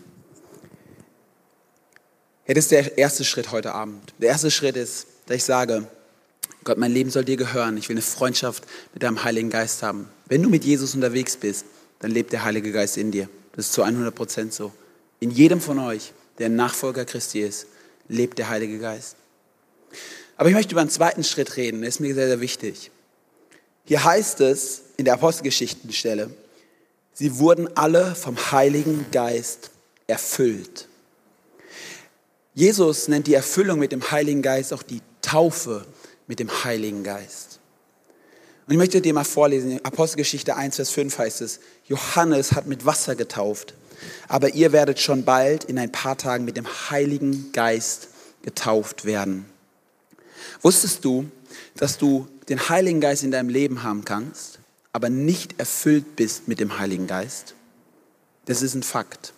Ja, 2.50 2.56
das 2.56 2.64
ist 2.64 2.72
der 2.72 2.98
erste 2.98 3.24
Schritt 3.24 3.52
heute 3.52 3.76
Abend. 3.76 4.12
Der 4.18 4.30
erste 4.30 4.50
Schritt 4.50 4.76
ist, 4.76 5.06
dass 5.28 5.38
ich 5.38 5.44
sage, 5.44 5.88
Gott, 6.64 6.80
mein 6.80 6.92
Leben 6.92 7.12
soll 7.12 7.24
dir 7.24 7.38
gehören. 7.38 7.78
Ich 7.78 7.90
will 7.90 7.94
eine 7.94 8.02
Freundschaft 8.02 8.64
mit 8.92 9.04
deinem 9.04 9.24
Heiligen 9.24 9.52
Geist 9.52 9.84
haben. 9.84 10.10
Wenn 10.26 10.42
du 10.42 10.50
mit 10.50 10.66
Jesus 10.66 10.96
unterwegs 10.96 11.38
bist, 11.38 11.66
dann 12.00 12.10
lebt 12.10 12.34
der 12.34 12.44
Heilige 12.44 12.72
Geist 12.72 12.98
in 12.98 13.12
dir. 13.12 13.30
Das 13.52 13.68
ist 13.68 13.74
zu 13.74 13.84
100 13.84 14.16
Prozent 14.16 14.52
so. 14.52 14.72
In 15.20 15.30
jedem 15.30 15.62
von 15.62 15.78
euch, 15.78 16.12
der 16.40 16.48
ein 16.48 16.56
Nachfolger 16.56 17.06
Christi 17.06 17.42
ist, 17.42 17.68
lebt 18.08 18.40
der 18.40 18.50
Heilige 18.50 18.80
Geist. 18.80 19.16
Aber 20.36 20.50
ich 20.50 20.56
möchte 20.56 20.72
über 20.72 20.82
einen 20.82 20.90
zweiten 20.90 21.24
Schritt 21.24 21.56
reden, 21.56 21.82
der 21.82 21.90
ist 21.90 22.00
mir 22.00 22.16
sehr, 22.16 22.30
sehr 22.30 22.42
wichtig. 22.42 22.90
Hier 23.86 24.04
heißt 24.04 24.42
es 24.42 24.82
in 24.98 25.06
der 25.06 25.14
Apostelgeschichtenstelle, 25.14 26.32
sie 27.14 27.38
wurden 27.38 27.70
alle 27.78 28.16
vom 28.16 28.36
Heiligen 28.52 29.06
Geist 29.12 29.70
erfüllt. 30.08 30.89
Jesus 32.54 33.08
nennt 33.08 33.28
die 33.28 33.34
Erfüllung 33.34 33.80
mit 33.80 33.92
dem 33.92 34.12
Heiligen 34.12 34.42
Geist 34.42 34.74
auch 34.74 34.84
die 34.84 35.02
Taufe 35.22 35.86
mit 36.28 36.40
dem 36.40 36.50
Heiligen 36.64 37.04
Geist. 37.04 37.60
Und 38.68 38.74
ich 38.74 38.78
möchte 38.78 39.02
dir 39.02 39.14
mal 39.14 39.24
vorlesen, 39.24 39.72
in 39.72 39.86
Apostelgeschichte 39.86 40.56
1, 40.56 40.76
Vers 40.76 40.92
5 40.92 41.18
heißt 41.18 41.42
es, 41.42 41.60
Johannes 41.88 42.52
hat 42.52 42.68
mit 42.68 42.86
Wasser 42.86 43.16
getauft, 43.16 43.74
aber 44.28 44.54
ihr 44.54 44.72
werdet 44.72 45.00
schon 45.00 45.26
bald 45.26 45.64
in 45.64 45.80
ein 45.80 45.92
paar 45.92 46.18
Tagen 46.18 46.46
mit 46.46 46.56
dem 46.56 46.68
Heiligen 46.90 47.52
Geist 47.52 48.10
getauft 48.44 49.06
werden. 49.06 49.46
Wusstest 50.62 51.04
du, 51.04 51.30
dass 51.76 51.98
du 51.98 52.28
den 52.48 52.70
Heiligen 52.70 53.02
Geist 53.02 53.24
in 53.24 53.32
deinem 53.32 53.50
Leben 53.50 53.84
haben 53.84 54.06
kannst, 54.06 54.60
aber 54.94 55.10
nicht 55.10 55.60
erfüllt 55.60 56.16
bist 56.16 56.48
mit 56.48 56.60
dem 56.60 56.78
Heiligen 56.78 57.08
Geist? 57.08 57.56
Das 58.46 58.62
ist 58.62 58.76
ein 58.76 58.84
Fakt. 58.84 59.34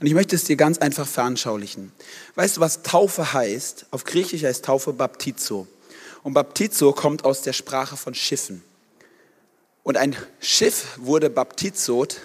Und 0.00 0.06
ich 0.06 0.14
möchte 0.14 0.36
es 0.36 0.44
dir 0.44 0.56
ganz 0.56 0.78
einfach 0.78 1.06
veranschaulichen. 1.06 1.92
Weißt 2.34 2.56
du, 2.56 2.60
was 2.60 2.82
Taufe 2.82 3.32
heißt? 3.32 3.86
Auf 3.90 4.04
Griechisch 4.04 4.44
heißt 4.44 4.64
Taufe 4.64 4.92
Baptizo. 4.92 5.66
Und 6.22 6.34
Baptizo 6.34 6.92
kommt 6.92 7.24
aus 7.24 7.42
der 7.42 7.52
Sprache 7.52 7.96
von 7.96 8.14
Schiffen. 8.14 8.62
Und 9.82 9.96
ein 9.96 10.16
Schiff 10.40 10.98
wurde 10.98 11.30
baptizot, 11.30 12.20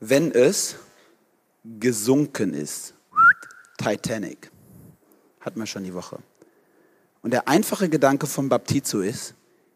wenn 0.00 0.32
es 0.32 0.76
gesunken 1.78 2.54
ist. 2.54 2.94
Titanic. 3.78 4.50
Hatten 5.40 5.60
wir 5.60 5.66
schon 5.66 5.84
die 5.84 5.94
Woche. 5.94 6.18
Und 7.22 7.30
der 7.30 7.48
einfache 7.48 7.88
Gedanke 7.88 8.26
von 8.26 8.48
Baptizo 8.48 9.00
ist, 9.00 9.34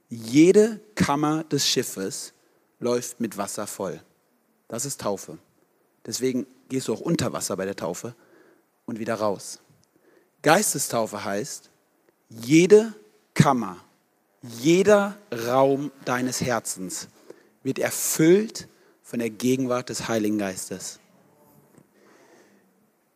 jede 0.09 0.81
Kammer 0.95 1.45
des 1.45 1.67
Schiffes 1.67 2.33
läuft 2.81 3.21
mit 3.21 3.37
Wasser 3.37 3.67
voll. 3.67 4.01
Das 4.69 4.85
ist 4.85 5.01
Taufe. 5.01 5.39
Deswegen 6.07 6.47
gehst 6.71 6.89
du 6.89 6.95
auch 6.95 7.01
unter 7.01 7.35
Wasser 7.35 7.57
bei 7.57 7.67
der 7.67 7.77
Taufe 7.77 8.15
und 8.87 8.99
wieder 8.99 9.17
raus. 9.17 9.59
Geistestaufe 10.43 11.23
heißt, 11.23 11.69
jede 12.31 12.95
Kammer, 13.35 13.77
jeder 14.43 15.19
Raum 15.47 15.91
deines 16.07 16.41
Herzens 16.41 17.09
wird 17.63 17.79
erfüllt 17.79 18.69
von 19.03 19.19
der 19.19 19.29
Gegenwart 19.29 19.91
des 19.91 20.09
Heiligen 20.09 20.39
Geistes. 20.39 20.99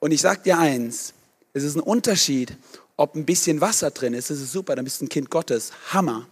Und 0.00 0.10
ich 0.10 0.20
sage 0.20 0.42
dir 0.42 0.58
eins, 0.58 1.14
es 1.54 1.62
ist 1.62 1.76
ein 1.76 1.80
Unterschied, 1.80 2.56
ob 2.96 3.14
ein 3.14 3.24
bisschen 3.24 3.60
Wasser 3.60 3.90
drin 3.90 4.12
ist, 4.12 4.28
das 4.28 4.40
ist 4.40 4.52
super, 4.52 4.76
dann 4.76 4.84
bist 4.84 5.00
du 5.00 5.06
ein 5.06 5.08
Kind 5.08 5.30
Gottes, 5.30 5.72
Hammer. 5.92 6.26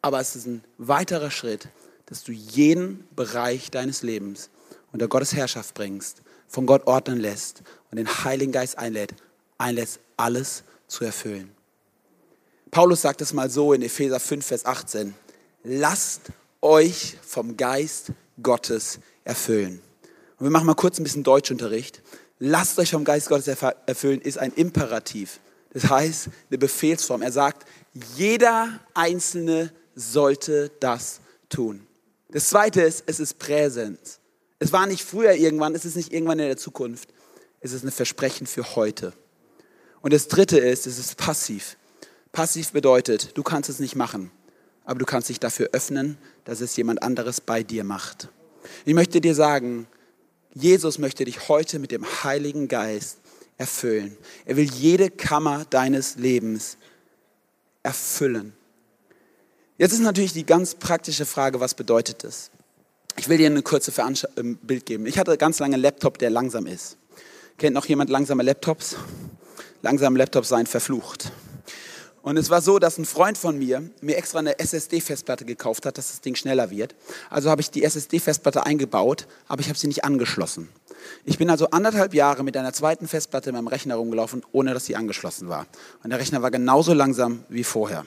Aber 0.00 0.20
es 0.20 0.36
ist 0.36 0.46
ein 0.46 0.64
weiterer 0.78 1.30
Schritt, 1.30 1.68
dass 2.06 2.22
du 2.22 2.32
jeden 2.32 3.06
Bereich 3.14 3.70
deines 3.70 4.02
Lebens 4.02 4.48
unter 4.92 5.08
Gottes 5.08 5.34
Herrschaft 5.34 5.74
bringst, 5.74 6.22
von 6.48 6.66
Gott 6.66 6.86
ordnen 6.86 7.18
lässt 7.18 7.62
und 7.90 7.96
den 7.96 8.08
Heiligen 8.24 8.52
Geist 8.52 8.78
einlädt, 8.78 9.14
einlässt, 9.58 10.00
alles 10.16 10.62
zu 10.86 11.04
erfüllen. 11.04 11.50
Paulus 12.70 13.02
sagt 13.02 13.20
es 13.20 13.32
mal 13.32 13.50
so 13.50 13.72
in 13.72 13.82
Epheser 13.82 14.20
5, 14.20 14.46
Vers 14.46 14.66
18. 14.66 15.14
Lasst 15.64 16.22
euch 16.60 17.16
vom 17.22 17.56
Geist 17.56 18.12
Gottes 18.42 18.98
erfüllen. 19.24 19.80
Und 20.38 20.46
wir 20.46 20.50
machen 20.50 20.66
mal 20.66 20.74
kurz 20.74 20.98
ein 20.98 21.04
bisschen 21.04 21.22
Deutschunterricht. 21.22 22.02
Lasst 22.38 22.78
euch 22.78 22.90
vom 22.90 23.04
Geist 23.04 23.28
Gottes 23.28 23.48
erfüllen 23.48 24.20
ist 24.20 24.38
ein 24.38 24.52
Imperativ. 24.52 25.40
Das 25.72 25.88
heißt, 25.88 26.28
eine 26.50 26.58
Befehlsform. 26.58 27.22
Er 27.22 27.32
sagt, 27.32 27.66
jeder 28.16 28.80
Einzelne 28.94 29.72
sollte 29.94 30.70
das 30.80 31.20
tun. 31.48 31.86
Das 32.30 32.50
zweite 32.50 32.82
ist, 32.82 33.04
es 33.06 33.20
ist 33.20 33.38
Präsenz. 33.38 34.20
Es 34.58 34.72
war 34.72 34.86
nicht 34.86 35.04
früher 35.04 35.34
irgendwann, 35.34 35.74
es 35.74 35.84
ist 35.84 35.96
nicht 35.96 36.12
irgendwann 36.12 36.38
in 36.38 36.46
der 36.46 36.56
Zukunft. 36.56 37.08
Es 37.60 37.72
ist 37.72 37.84
ein 37.84 37.90
Versprechen 37.90 38.46
für 38.46 38.76
heute. 38.76 39.12
Und 40.00 40.12
das 40.12 40.28
dritte 40.28 40.58
ist, 40.58 40.86
es 40.86 40.98
ist 40.98 41.16
passiv. 41.16 41.76
Passiv 42.32 42.72
bedeutet, 42.72 43.36
du 43.36 43.42
kannst 43.42 43.68
es 43.70 43.80
nicht 43.80 43.96
machen, 43.96 44.30
aber 44.84 44.98
du 44.98 45.04
kannst 45.04 45.28
dich 45.28 45.40
dafür 45.40 45.70
öffnen, 45.72 46.18
dass 46.44 46.60
es 46.60 46.76
jemand 46.76 47.02
anderes 47.02 47.40
bei 47.40 47.62
dir 47.62 47.82
macht. 47.82 48.28
Ich 48.84 48.94
möchte 48.94 49.20
dir 49.20 49.34
sagen, 49.34 49.86
Jesus 50.54 50.98
möchte 50.98 51.24
dich 51.24 51.48
heute 51.48 51.78
mit 51.78 51.90
dem 51.90 52.04
Heiligen 52.24 52.68
Geist 52.68 53.18
erfüllen. 53.58 54.16
Er 54.44 54.56
will 54.56 54.70
jede 54.70 55.10
Kammer 55.10 55.64
deines 55.68 56.16
Lebens 56.16 56.76
erfüllen. 57.82 58.52
Jetzt 59.78 59.92
ist 59.92 60.00
natürlich 60.00 60.32
die 60.32 60.46
ganz 60.46 60.74
praktische 60.74 61.26
Frage, 61.26 61.60
was 61.60 61.74
bedeutet 61.74 62.24
das? 62.24 62.50
Ich 63.18 63.28
will 63.28 63.38
dir 63.38 63.46
eine 63.46 63.62
kurze 63.62 63.92
Veransch 63.92 64.26
ähm, 64.36 64.56
Bild 64.56 64.86
geben. 64.86 65.06
Ich 65.06 65.18
hatte 65.18 65.36
ganz 65.36 65.58
lange 65.58 65.74
einen 65.74 65.82
Laptop, 65.82 66.18
der 66.18 66.30
langsam 66.30 66.66
ist. 66.66 66.98
Kennt 67.58 67.74
noch 67.74 67.86
jemand 67.86 68.10
langsame 68.10 68.42
Laptops? 68.42 68.96
Langsame 69.82 70.18
Laptops 70.18 70.48
seien 70.48 70.66
verflucht. 70.66 71.32
Und 72.20 72.36
es 72.36 72.50
war 72.50 72.60
so, 72.60 72.78
dass 72.78 72.98
ein 72.98 73.04
Freund 73.04 73.38
von 73.38 73.56
mir 73.56 73.88
mir 74.00 74.16
extra 74.16 74.40
eine 74.40 74.58
SSD-Festplatte 74.58 75.44
gekauft 75.44 75.86
hat, 75.86 75.96
dass 75.96 76.08
das 76.08 76.20
Ding 76.20 76.34
schneller 76.34 76.70
wird. 76.70 76.94
Also 77.30 77.50
habe 77.50 77.60
ich 77.60 77.70
die 77.70 77.84
SSD-Festplatte 77.84 78.66
eingebaut, 78.66 79.28
aber 79.46 79.60
ich 79.60 79.68
habe 79.68 79.78
sie 79.78 79.86
nicht 79.86 80.04
angeschlossen. 80.04 80.68
Ich 81.24 81.38
bin 81.38 81.48
also 81.50 81.70
anderthalb 81.70 82.14
Jahre 82.14 82.42
mit 82.42 82.56
einer 82.56 82.72
zweiten 82.72 83.06
Festplatte 83.06 83.50
in 83.50 83.56
meinem 83.56 83.68
Rechner 83.68 83.94
rumgelaufen, 83.94 84.42
ohne 84.52 84.74
dass 84.74 84.86
sie 84.86 84.96
angeschlossen 84.96 85.48
war. 85.48 85.66
Und 86.02 86.10
der 86.10 86.18
Rechner 86.18 86.42
war 86.42 86.50
genauso 86.50 86.94
langsam 86.94 87.44
wie 87.48 87.64
vorher. 87.64 88.04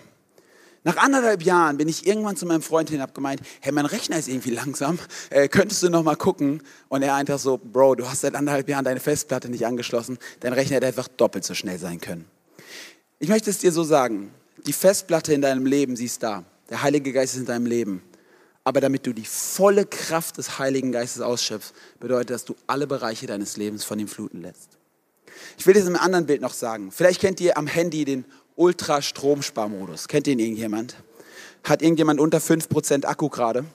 Nach 0.84 0.98
anderthalb 0.98 1.44
Jahren 1.44 1.78
bin 1.78 1.90
ich 1.90 2.08
irgendwann 2.08 2.38
zu 2.38 2.46
meinem 2.46 2.62
Freund 2.62 2.90
hin 2.90 2.98
und 2.98 3.02
habe 3.02 3.14
gemeint, 3.14 3.42
hey, 3.60 3.72
mein 3.72 3.86
Rechner 3.86 4.18
ist 4.18 4.30
irgendwie 4.30 4.52
langsam, 4.52 4.98
äh, 5.30 5.48
könntest 5.48 5.84
du 5.84 5.90
noch 5.90 6.04
mal 6.04 6.16
gucken? 6.16 6.62
Und 6.88 7.02
er 7.02 7.16
einfach 7.16 7.40
so, 7.40 7.58
Bro, 7.58 7.96
du 7.96 8.10
hast 8.10 8.22
seit 8.22 8.36
anderthalb 8.36 8.70
Jahren 8.70 8.86
deine 8.86 9.00
Festplatte 9.00 9.50
nicht 9.50 9.66
angeschlossen, 9.66 10.18
dein 10.40 10.54
Rechner 10.54 10.78
hätte 10.78 10.88
einfach 10.88 11.10
doppelt 11.10 11.44
so 11.44 11.54
schnell 11.54 11.80
sein 11.80 12.00
können. 12.00 12.26
Ich 13.20 13.28
möchte 13.28 13.50
es 13.50 13.58
dir 13.58 13.74
so 13.74 13.84
sagen, 13.84 14.32
die 14.66 14.74
Festplatte 14.74 15.34
in 15.34 15.42
deinem 15.42 15.66
Leben, 15.66 15.96
sie 15.96 16.06
ist 16.06 16.24
da. 16.24 16.46
Der 16.70 16.82
Heilige 16.82 17.12
Geist 17.12 17.34
ist 17.34 17.42
in 17.42 17.46
deinem 17.46 17.66
Leben. 17.66 18.02
Aber 18.64 18.82
damit 18.82 19.06
du 19.06 19.14
die 19.14 19.26
volle 19.26 19.86
Kraft 19.86 20.38
des 20.38 20.60
Heiligen 20.60 20.92
Geistes 20.92 21.22
ausschöpfst, 21.22 21.74
bedeutet, 22.00 22.30
dass 22.30 22.46
du 22.46 22.56
alle 22.68 22.88
Bereiche 22.88 23.26
deines 23.26 23.58
Lebens 23.58 23.84
von 23.84 24.00
ihm 24.00 24.08
fluten 24.08 24.42
lässt. 24.42 24.78
Ich 25.58 25.66
will 25.66 25.74
dir 25.74 25.80
das 25.80 25.90
im 25.90 25.96
anderen 25.96 26.26
Bild 26.26 26.42
noch 26.42 26.54
sagen. 26.54 26.92
Vielleicht 26.92 27.22
kennt 27.22 27.42
ihr 27.42 27.58
am 27.58 27.68
Handy 27.68 28.06
den 28.06 28.26
Ultrastromsparmodus. 28.60 30.08
Kennt 30.08 30.28
den 30.28 30.38
irgendjemand? 30.38 30.96
Hat 31.64 31.82
irgendjemand 31.82 32.20
unter 32.20 32.40
5% 32.40 33.06
Akku 33.06 33.30
gerade? 33.30 33.66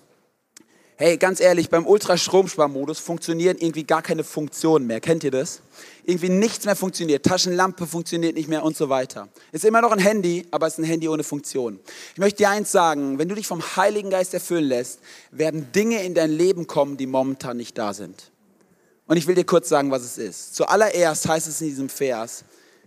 Hey, 0.97 1.17
ganz 1.17 1.41
ehrlich, 1.41 1.71
beim 1.71 1.89
Ultrastromsparmodus 1.89 3.01
funktionieren 3.01 3.57
irgendwie 3.59 3.83
gar 3.83 4.01
keine 4.01 4.23
Funktionen 4.23 4.87
mehr. 4.87 5.01
Kennt 5.01 5.25
ihr 5.25 5.33
das? 5.33 5.61
Irgendwie 6.05 6.29
nichts 6.29 6.67
mehr 6.67 6.77
funktioniert. 6.77 7.27
Taschenlampe 7.27 7.87
funktioniert 7.87 8.37
nicht 8.37 8.49
mehr 8.49 8.63
und 8.63 8.77
so 8.77 8.89
weiter. 8.91 9.29
Ist 9.51 9.65
immer 9.65 9.81
noch 9.81 9.91
ein 9.91 9.99
Handy, 9.99 10.47
aber 10.53 10.69
es 10.69 10.75
ist 10.75 10.79
ein 10.79 10.85
Handy 10.85 11.09
ohne 11.09 11.25
Funktion. 11.25 11.81
Ich 12.13 12.21
möchte 12.21 12.45
dir 12.45 12.51
eins 12.51 12.71
sagen, 12.71 13.19
wenn 13.19 13.29
du 13.29 13.35
dich 13.35 13.49
vom 13.49 13.61
Heiligen 13.77 14.11
Geist 14.11 14.35
erfüllen 14.35 14.67
lässt, 14.67 15.01
werden 15.33 15.73
Dinge 15.73 16.05
in 16.05 16.15
dein 16.15 16.31
Leben 16.31 16.69
kommen, 16.69 16.97
die 16.97 17.09
momentan 17.09 17.57
nicht 17.57 17.77
da 17.77 17.93
sind. 17.93 18.31
Und 19.07 19.17
ich 19.17 19.27
will 19.27 19.35
dir 19.35 19.45
kurz 19.45 19.69
sagen, 19.69 19.91
was 19.91 20.03
es 20.03 20.17
ist. 20.17 20.55
Zuallererst 20.55 21.27
heißt 21.27 21.49
es 21.49 21.61
in 21.61 21.69
diesem 21.69 21.89
Vers, 21.89 22.45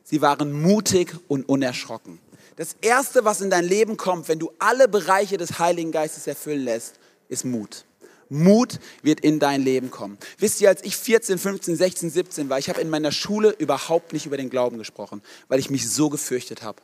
Sie 0.10 0.22
waren 0.22 0.54
mutig 0.54 1.14
und 1.28 1.50
unerschrocken. 1.50 2.20
Das 2.56 2.78
Erste, 2.80 3.26
was 3.26 3.42
in 3.42 3.50
dein 3.50 3.66
Leben 3.66 3.98
kommt, 3.98 4.30
wenn 4.30 4.40
du 4.40 4.54
alle 4.58 4.88
Bereiche 4.88 5.36
des 5.36 5.60
Heiligen 5.60 5.92
Geistes 5.92 6.28
erfüllen 6.28 6.64
lässt, 6.64 6.96
ist 7.28 7.44
Mut. 7.44 7.84
Mut 8.30 8.80
wird 9.02 9.20
in 9.20 9.40
dein 9.40 9.62
Leben 9.62 9.92
kommen. 9.92 10.18
Wisst 10.38 10.62
ihr, 10.62 10.70
als 10.70 10.82
ich 10.86 10.96
14, 10.96 11.38
15, 11.38 11.76
16, 11.76 12.10
17 12.10 12.50
war, 12.50 12.58
ich 12.58 12.70
habe 12.70 12.80
in 12.80 12.90
meiner 12.90 13.12
Schule 13.12 13.50
überhaupt 13.50 14.14
nicht 14.14 14.26
über 14.26 14.38
den 14.38 14.50
Glauben 14.50 14.78
gesprochen, 14.78 15.22
weil 15.50 15.60
ich 15.60 15.70
mich 15.70 15.90
so 15.90 16.10
gefürchtet 16.10 16.64
habe. 16.64 16.82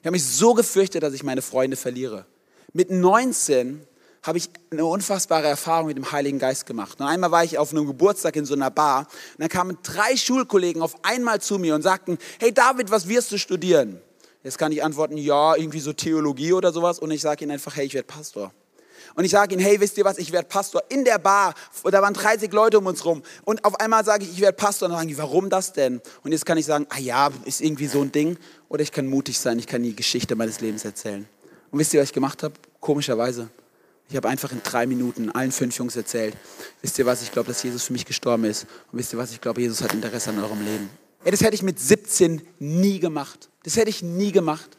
Ich 0.00 0.06
habe 0.06 0.12
mich 0.12 0.24
so 0.24 0.54
gefürchtet, 0.54 1.02
dass 1.02 1.12
ich 1.12 1.22
meine 1.22 1.42
Freunde 1.42 1.76
verliere. 1.76 2.24
Mit 2.72 2.90
19 2.90 3.86
habe 4.26 4.38
ich 4.38 4.50
eine 4.70 4.84
unfassbare 4.84 5.46
Erfahrung 5.46 5.86
mit 5.86 5.96
dem 5.96 6.10
Heiligen 6.10 6.38
Geist 6.38 6.66
gemacht. 6.66 7.00
Und 7.00 7.06
einmal 7.06 7.30
war 7.30 7.44
ich 7.44 7.58
auf 7.58 7.70
einem 7.70 7.86
Geburtstag 7.86 8.34
in 8.36 8.44
so 8.44 8.54
einer 8.54 8.70
Bar 8.70 9.00
und 9.00 9.40
dann 9.40 9.48
kamen 9.48 9.78
drei 9.82 10.16
Schulkollegen 10.16 10.82
auf 10.82 10.96
einmal 11.04 11.40
zu 11.40 11.58
mir 11.58 11.74
und 11.74 11.82
sagten, 11.82 12.18
hey 12.40 12.52
David, 12.52 12.90
was 12.90 13.08
wirst 13.08 13.30
du 13.30 13.38
studieren? 13.38 14.00
Jetzt 14.42 14.58
kann 14.58 14.72
ich 14.72 14.82
antworten, 14.82 15.16
ja, 15.16 15.54
irgendwie 15.56 15.80
so 15.80 15.92
Theologie 15.92 16.52
oder 16.52 16.72
sowas 16.72 16.98
und 16.98 17.10
ich 17.10 17.20
sage 17.20 17.44
ihnen 17.44 17.52
einfach, 17.52 17.76
hey, 17.76 17.86
ich 17.86 17.94
werde 17.94 18.06
Pastor. 18.06 18.52
Und 19.14 19.24
ich 19.24 19.30
sage 19.30 19.54
ihnen, 19.54 19.64
hey, 19.64 19.80
wisst 19.80 19.96
ihr 19.98 20.04
was, 20.04 20.18
ich 20.18 20.32
werde 20.32 20.48
Pastor 20.48 20.82
in 20.88 21.04
der 21.04 21.18
Bar. 21.18 21.54
Da 21.84 22.02
waren 22.02 22.12
30 22.12 22.52
Leute 22.52 22.78
um 22.78 22.86
uns 22.86 23.04
rum. 23.04 23.22
Und 23.44 23.64
auf 23.64 23.80
einmal 23.80 24.04
sage 24.04 24.24
ich, 24.24 24.32
ich 24.32 24.40
werde 24.40 24.56
Pastor. 24.56 24.86
Und 24.86 24.92
dann 24.92 25.00
sagen 25.00 25.08
die, 25.08 25.18
warum 25.18 25.48
das 25.48 25.72
denn? 25.72 26.02
Und 26.22 26.32
jetzt 26.32 26.44
kann 26.44 26.58
ich 26.58 26.66
sagen, 26.66 26.86
ah 26.90 26.98
ja, 26.98 27.30
ist 27.44 27.60
irgendwie 27.60 27.86
so 27.86 28.02
ein 28.02 28.12
Ding. 28.12 28.36
Oder 28.68 28.82
ich 28.82 28.92
kann 28.92 29.06
mutig 29.06 29.38
sein, 29.38 29.58
ich 29.58 29.66
kann 29.66 29.82
die 29.82 29.96
Geschichte 29.96 30.36
meines 30.36 30.60
Lebens 30.60 30.84
erzählen. 30.84 31.26
Und 31.70 31.78
wisst 31.78 31.94
ihr, 31.94 32.00
was 32.00 32.08
ich 32.08 32.14
gemacht 32.14 32.42
habe? 32.42 32.54
Komischerweise. 32.80 33.48
Ich 34.08 34.16
habe 34.16 34.28
einfach 34.28 34.52
in 34.52 34.62
drei 34.62 34.86
Minuten 34.86 35.30
allen 35.30 35.50
fünf 35.50 35.76
Jungs 35.76 35.96
erzählt. 35.96 36.36
Wisst 36.80 36.98
ihr 36.98 37.06
was, 37.06 37.22
ich 37.22 37.32
glaube, 37.32 37.48
dass 37.48 37.62
Jesus 37.62 37.84
für 37.84 37.92
mich 37.92 38.04
gestorben 38.04 38.44
ist. 38.44 38.66
Und 38.92 38.98
wisst 38.98 39.12
ihr 39.12 39.18
was, 39.18 39.32
ich 39.32 39.40
glaube, 39.40 39.60
Jesus 39.60 39.82
hat 39.82 39.92
Interesse 39.94 40.30
an 40.30 40.38
eurem 40.38 40.64
Leben. 40.64 40.88
Ey, 41.24 41.32
das 41.32 41.40
hätte 41.40 41.54
ich 41.54 41.62
mit 41.62 41.80
17 41.80 42.40
nie 42.60 43.00
gemacht. 43.00 43.48
Das 43.64 43.76
hätte 43.76 43.90
ich 43.90 44.02
nie 44.02 44.30
gemacht. 44.30 44.76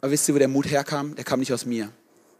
Aber 0.00 0.10
wisst 0.10 0.26
ihr, 0.28 0.34
wo 0.34 0.38
der 0.38 0.48
Mut 0.48 0.70
herkam? 0.70 1.14
Der 1.16 1.24
kam 1.24 1.40
nicht 1.40 1.52
aus 1.52 1.66
mir. 1.66 1.90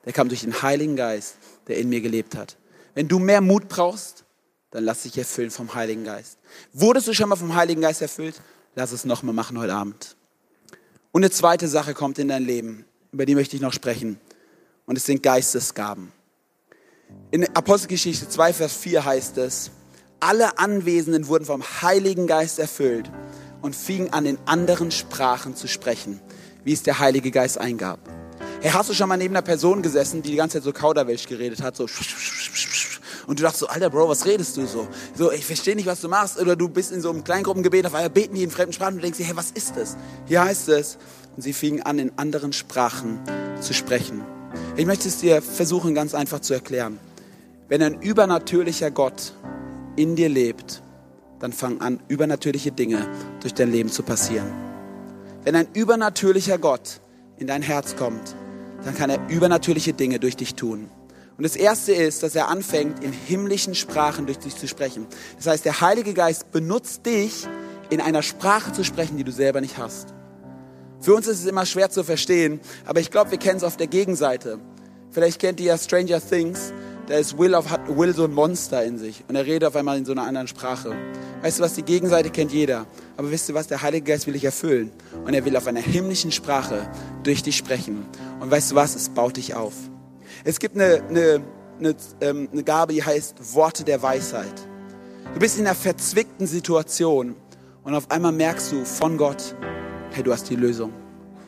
Der 0.07 0.15
kam 0.15 0.29
durch 0.29 0.41
den 0.41 0.63
Heiligen 0.63 0.97
Geist, 0.97 1.37
der 1.69 1.77
in 1.77 1.91
mir 1.91 2.01
gelebt 2.01 2.35
hat. 2.35 2.57
Wenn 2.95 3.07
du 3.07 3.19
mehr 3.19 3.43
Mut 3.43 3.69
brauchst, 3.69 4.25
dann 4.71 4.85
lass 4.85 5.03
dich 5.03 5.19
erfüllen 5.19 5.51
vom 5.51 5.75
Heiligen 5.75 6.05
Geist. 6.05 6.39
Wurdest 6.73 7.09
du 7.09 7.13
schon 7.13 7.29
mal 7.29 7.37
vom 7.37 7.55
Heiligen 7.55 7.83
Geist 7.83 8.01
erfüllt? 8.01 8.41
Lass 8.75 8.93
es 8.93 9.05
nochmal 9.05 9.35
machen 9.35 9.59
heute 9.59 9.75
Abend. 9.75 10.17
Und 11.13 11.23
eine 11.23 11.31
zweite 11.31 11.69
Sache 11.69 11.93
kommt 11.93 12.19
in 12.19 12.29
dein 12.29 12.45
Leben, 12.45 12.85
über 13.13 13.27
die 13.27 13.35
möchte 13.35 13.57
ich 13.57 13.63
noch 13.63 13.73
sprechen. 13.73 14.19
Und 14.91 14.97
es 14.97 15.07
sind 15.07 15.23
Geistesgaben. 15.23 16.11
In 17.31 17.47
Apostelgeschichte 17.55 18.29
2, 18.29 18.53
Vers 18.53 18.73
4 18.73 19.05
heißt 19.05 19.39
es, 19.39 19.71
alle 20.19 20.59
Anwesenden 20.59 21.29
wurden 21.29 21.45
vom 21.45 21.63
Heiligen 21.63 22.27
Geist 22.27 22.59
erfüllt 22.59 23.09
und 23.63 23.77
fingen 23.77 24.13
an, 24.13 24.27
in 24.27 24.37
anderen 24.47 24.91
Sprachen 24.91 25.55
zu 25.55 25.69
sprechen, 25.69 26.19
wie 26.65 26.73
es 26.73 26.83
der 26.83 26.99
Heilige 26.99 27.31
Geist 27.31 27.59
eingab. 27.59 28.01
Hey, 28.63 28.73
hast 28.73 28.91
du 28.91 28.95
schon 28.95 29.09
mal 29.09 29.17
neben 29.17 29.33
einer 29.33 29.43
Person 29.43 29.81
gesessen, 29.81 30.23
die 30.23 30.33
die 30.33 30.37
ganze 30.37 30.59
Zeit 30.59 30.65
so 30.65 30.73
Kauderwelsch 30.73 31.29
geredet 31.29 31.63
hat, 31.63 31.77
so 31.77 31.87
und 33.29 33.39
du 33.39 33.45
dachtest 33.45 33.61
so, 33.61 33.69
alter 33.69 33.91
Bro, 33.91 34.09
was 34.09 34.27
redest 34.27 34.57
du 34.57 34.67
so? 34.67 34.89
So, 35.15 35.31
ich 35.31 35.47
verstehe 35.47 35.77
nicht, 35.77 35.87
was 35.87 36.01
du 36.01 36.09
machst. 36.09 36.37
Oder 36.37 36.57
du 36.57 36.69
bist 36.69 36.91
in 36.91 37.01
so 37.01 37.11
einem 37.11 37.23
Kleingruppengebet, 37.23 37.87
auf 37.87 37.95
einmal 37.95 38.11
beten 38.11 38.35
die 38.35 38.43
in 38.43 38.51
fremden 38.51 38.73
Sprachen 38.73 38.95
und 38.95 38.97
du 38.97 39.03
denkst 39.03 39.19
dir, 39.19 39.27
hey, 39.27 39.37
was 39.37 39.53
ist 39.53 39.77
das? 39.77 39.97
Hier 40.27 40.43
heißt 40.43 40.69
es, 40.71 40.99
und 41.37 41.43
sie 41.43 41.53
fingen 41.53 41.81
an, 41.81 42.01
in 42.01 42.19
anderen 42.19 42.53
Sprachen 42.53 43.21
zu 43.61 43.73
sprechen. 43.73 44.25
Ich 44.77 44.87
möchte 44.87 45.09
es 45.09 45.19
dir 45.19 45.43
versuchen, 45.43 45.95
ganz 45.95 46.15
einfach 46.15 46.41
zu 46.41 46.55
erklären. 46.55 46.99
Wenn 47.69 47.83
ein 47.83 48.01
übernatürlicher 48.01 48.91
Gott 48.91 49.35
in 49.97 50.17
dir 50.17 50.29
lebt, 50.29 50.83
dann 51.39 51.53
fangen 51.53 51.81
an, 51.81 52.01
übernatürliche 52.09 52.73
Dinge 52.73 53.07
durch 53.41 53.55
dein 53.55 53.71
Leben 53.71 53.91
zu 53.91 54.03
passieren. 54.03 54.49
Wenn 55.45 55.57
ein 55.57 55.69
übernatürlicher 55.73 56.59
Gott 56.59 57.01
in 57.39 57.47
dein 57.47 57.63
Herz 57.63 57.97
kommt, 57.97 58.35
dann 58.85 58.95
kann 58.95 59.11
er 59.11 59.29
übernatürliche 59.29 59.93
Dinge 59.93 60.19
durch 60.19 60.37
dich 60.37 60.55
tun. 60.55 60.91
Und 61.37 61.45
das 61.45 61.57
erste 61.57 61.93
ist, 61.93 62.23
dass 62.23 62.35
er 62.35 62.49
anfängt, 62.49 63.03
in 63.03 63.13
himmlischen 63.13 63.75
Sprachen 63.75 64.27
durch 64.27 64.39
dich 64.39 64.57
zu 64.57 64.69
sprechen. 64.69 65.07
Das 65.37 65.47
heißt, 65.47 65.65
der 65.65 65.81
Heilige 65.81 66.13
Geist 66.13 66.51
benutzt 66.53 67.07
dich, 67.07 67.47
in 67.89 68.01
einer 68.01 68.23
Sprache 68.23 68.73
zu 68.73 68.85
sprechen, 68.85 69.17
die 69.17 69.25
du 69.25 69.33
selber 69.33 69.61
nicht 69.61 69.79
hast. 69.79 70.15
Für 71.01 71.15
uns 71.15 71.27
ist 71.27 71.41
es 71.41 71.47
immer 71.47 71.65
schwer 71.65 71.91
zu 71.91 72.05
verstehen, 72.05 72.61
aber 72.85 73.01
ich 73.01 73.11
glaube, 73.11 73.31
wir 73.31 73.39
kennen 73.39 73.57
es 73.57 73.65
auf 73.65 73.79
der 73.79 73.87
Gegenseite. 73.87 74.59
Vielleicht 75.11 75.41
kennt 75.41 75.59
ihr 75.59 75.67
ja 75.67 75.79
Stranger 75.79 76.21
Things. 76.21 76.75
Da 77.07 77.17
ist 77.17 77.39
Will, 77.39 77.55
auf, 77.55 77.71
hat 77.71 77.81
Will 77.89 78.15
so 78.15 78.25
ein 78.25 78.35
Monster 78.35 78.85
in 78.85 78.99
sich 78.99 79.25
und 79.27 79.35
er 79.35 79.45
redet 79.45 79.65
auf 79.65 79.75
einmal 79.75 79.99
in 79.99 80.05
so 80.05 80.13
einer 80.13 80.25
anderen 80.25 80.47
Sprache. 80.47 80.95
Weißt 81.43 81.59
du 81.59 81.63
was, 81.63 81.73
die 81.75 81.83
Gegenseite 81.83 82.31
kennt 82.31 82.53
jeder. 82.53 82.87
Aber 83.17 83.31
wisst 83.31 83.49
ihr 83.49 83.55
was, 83.55 83.67
der 83.67 83.83
Heilige 83.83 84.13
Geist 84.13 84.27
will 84.27 84.35
dich 84.35 84.45
erfüllen 84.45 84.93
und 85.25 85.33
er 85.33 85.45
will 85.45 85.57
auf 85.57 85.67
einer 85.67 85.81
himmlischen 85.81 86.33
Sprache 86.33 86.89
durch 87.23 87.43
dich 87.43 87.57
sprechen. 87.57 88.07
Und 88.39 88.51
weißt 88.51 88.73
du 88.73 88.75
was, 88.77 88.95
es 88.95 89.09
baut 89.09 89.39
dich 89.39 89.55
auf. 89.55 89.73
Es 90.45 90.61
gibt 90.61 90.77
eine, 90.77 91.03
eine, 91.09 91.43
eine, 91.79 91.97
ähm, 92.21 92.49
eine 92.53 92.63
Gabe, 92.63 92.93
die 92.93 93.03
heißt 93.03 93.55
Worte 93.55 93.85
der 93.85 94.03
Weisheit. 94.03 94.55
Du 95.33 95.41
bist 95.41 95.59
in 95.59 95.67
einer 95.67 95.75
verzwickten 95.75 96.47
Situation 96.47 97.35
und 97.85 97.95
auf 97.95 98.11
einmal 98.11 98.33
merkst 98.33 98.71
du 98.71 98.85
von 98.85 99.17
Gott, 99.17 99.57
hey, 100.13 100.23
du 100.23 100.33
hast 100.33 100.49
die 100.51 100.57
Lösung. 100.57 100.93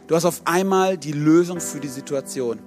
Du 0.06 0.14
hast 0.14 0.24
auf 0.24 0.42
einmal 0.44 0.96
die 0.96 1.12
Lösung 1.12 1.60
für 1.60 1.80
die 1.80 1.88
Situation. 1.88 2.58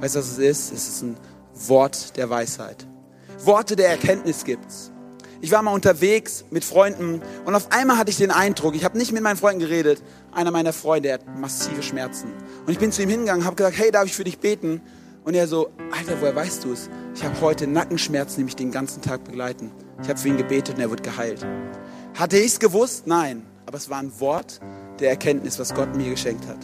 Weißt 0.00 0.14
du, 0.14 0.18
was 0.20 0.32
es 0.32 0.38
ist? 0.38 0.72
Es 0.72 0.88
ist 0.88 1.02
ein 1.02 1.16
Wort 1.54 2.16
der 2.16 2.30
Weisheit. 2.30 2.86
Worte 3.44 3.76
der 3.76 3.88
Erkenntnis 3.88 4.44
gibt's. 4.44 4.90
Ich 5.40 5.50
war 5.50 5.62
mal 5.62 5.72
unterwegs 5.72 6.44
mit 6.50 6.64
Freunden 6.64 7.22
und 7.46 7.54
auf 7.54 7.72
einmal 7.72 7.96
hatte 7.96 8.10
ich 8.10 8.18
den 8.18 8.30
Eindruck, 8.30 8.74
ich 8.74 8.84
habe 8.84 8.98
nicht 8.98 9.12
mit 9.12 9.22
meinen 9.22 9.38
Freunden 9.38 9.60
geredet, 9.60 10.02
einer 10.32 10.50
meiner 10.50 10.74
Freunde 10.74 11.14
hat 11.14 11.22
massive 11.38 11.82
Schmerzen. 11.82 12.30
Und 12.66 12.72
ich 12.72 12.78
bin 12.78 12.92
zu 12.92 13.02
ihm 13.02 13.08
hingegangen, 13.08 13.46
habe 13.46 13.56
gesagt, 13.56 13.78
hey, 13.78 13.90
darf 13.90 14.04
ich 14.04 14.14
für 14.14 14.24
dich 14.24 14.38
beten? 14.38 14.82
Und 15.24 15.34
er 15.34 15.48
so, 15.48 15.70
Alter, 15.96 16.20
woher 16.20 16.36
weißt 16.36 16.64
du 16.64 16.72
es? 16.72 16.90
Ich 17.14 17.24
habe 17.24 17.40
heute 17.40 17.66
Nackenschmerzen, 17.66 18.36
die 18.38 18.44
mich 18.44 18.56
den 18.56 18.70
ganzen 18.70 19.00
Tag 19.00 19.24
begleiten. 19.24 19.70
Ich 20.02 20.08
habe 20.10 20.18
für 20.18 20.28
ihn 20.28 20.36
gebetet 20.36 20.76
und 20.76 20.80
er 20.82 20.90
wird 20.90 21.02
geheilt. 21.02 21.46
Hatte 22.18 22.36
ich 22.36 22.46
es 22.52 22.60
gewusst? 22.60 23.06
Nein. 23.06 23.46
Aber 23.64 23.78
es 23.78 23.88
war 23.88 23.98
ein 23.98 24.12
Wort 24.20 24.60
der 25.00 25.10
Erkenntnis, 25.10 25.58
was 25.58 25.74
Gott 25.74 25.96
mir 25.96 26.10
geschenkt 26.10 26.46
hat. 26.46 26.58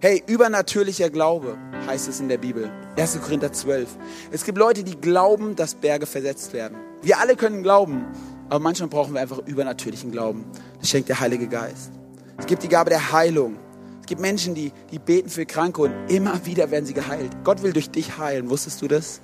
Hey, 0.00 0.22
übernatürlicher 0.26 1.08
Glaube 1.08 1.56
heißt 1.86 2.08
es 2.08 2.20
in 2.20 2.28
der 2.28 2.38
Bibel. 2.38 2.70
1. 2.96 3.20
Korinther 3.22 3.52
12. 3.52 3.88
Es 4.30 4.44
gibt 4.44 4.58
Leute, 4.58 4.84
die 4.84 4.96
glauben, 4.96 5.56
dass 5.56 5.74
Berge 5.74 6.06
versetzt 6.06 6.52
werden. 6.52 6.76
Wir 7.02 7.18
alle 7.18 7.36
können 7.36 7.62
glauben, 7.62 8.04
aber 8.48 8.60
manchmal 8.60 8.88
brauchen 8.88 9.14
wir 9.14 9.20
einfach 9.20 9.38
übernatürlichen 9.46 10.12
Glauben. 10.12 10.44
Das 10.80 10.90
schenkt 10.90 11.08
der 11.08 11.20
Heilige 11.20 11.48
Geist. 11.48 11.90
Es 12.36 12.46
gibt 12.46 12.62
die 12.62 12.68
Gabe 12.68 12.90
der 12.90 13.12
Heilung. 13.12 13.56
Es 14.00 14.06
gibt 14.06 14.20
Menschen, 14.20 14.54
die, 14.54 14.72
die 14.90 14.98
beten 14.98 15.30
für 15.30 15.46
Kranke 15.46 15.80
und 15.80 15.92
immer 16.08 16.44
wieder 16.44 16.70
werden 16.70 16.84
sie 16.84 16.92
geheilt. 16.92 17.30
Gott 17.42 17.62
will 17.62 17.72
durch 17.72 17.90
dich 17.90 18.18
heilen. 18.18 18.50
Wusstest 18.50 18.82
du 18.82 18.88
das? 18.88 19.22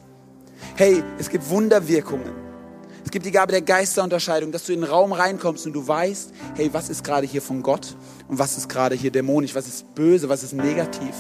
Hey, 0.77 1.03
es 1.19 1.29
gibt 1.29 1.51
Wunderwirkungen. 1.51 2.33
Es 3.05 3.11
gibt 3.11 3.27
die 3.27 3.31
Gabe 3.31 3.53
der 3.53 3.63
Geisterunterscheidung, 3.63 4.53
dass 4.53 4.65
du 4.65 4.73
in 4.73 4.83
den 4.83 4.91
Raum 4.91 5.13
reinkommst 5.13 5.67
und 5.67 5.73
du 5.73 5.87
weißt, 5.87 6.33
hey, 6.57 6.71
was 6.73 6.91
ist 6.91 7.03
gerade 7.03 7.27
hier 7.27 7.43
von 7.43 7.63
Gott 7.63 7.97
und 8.29 8.39
was 8.39 8.57
ist 8.57 8.69
gerade 8.69 8.95
hier 8.95 9.11
dämonisch, 9.11 9.55
was 9.55 9.67
ist 9.67 9.95
böse, 9.95 10.29
was 10.29 10.43
ist 10.43 10.53
negativ. 10.53 11.15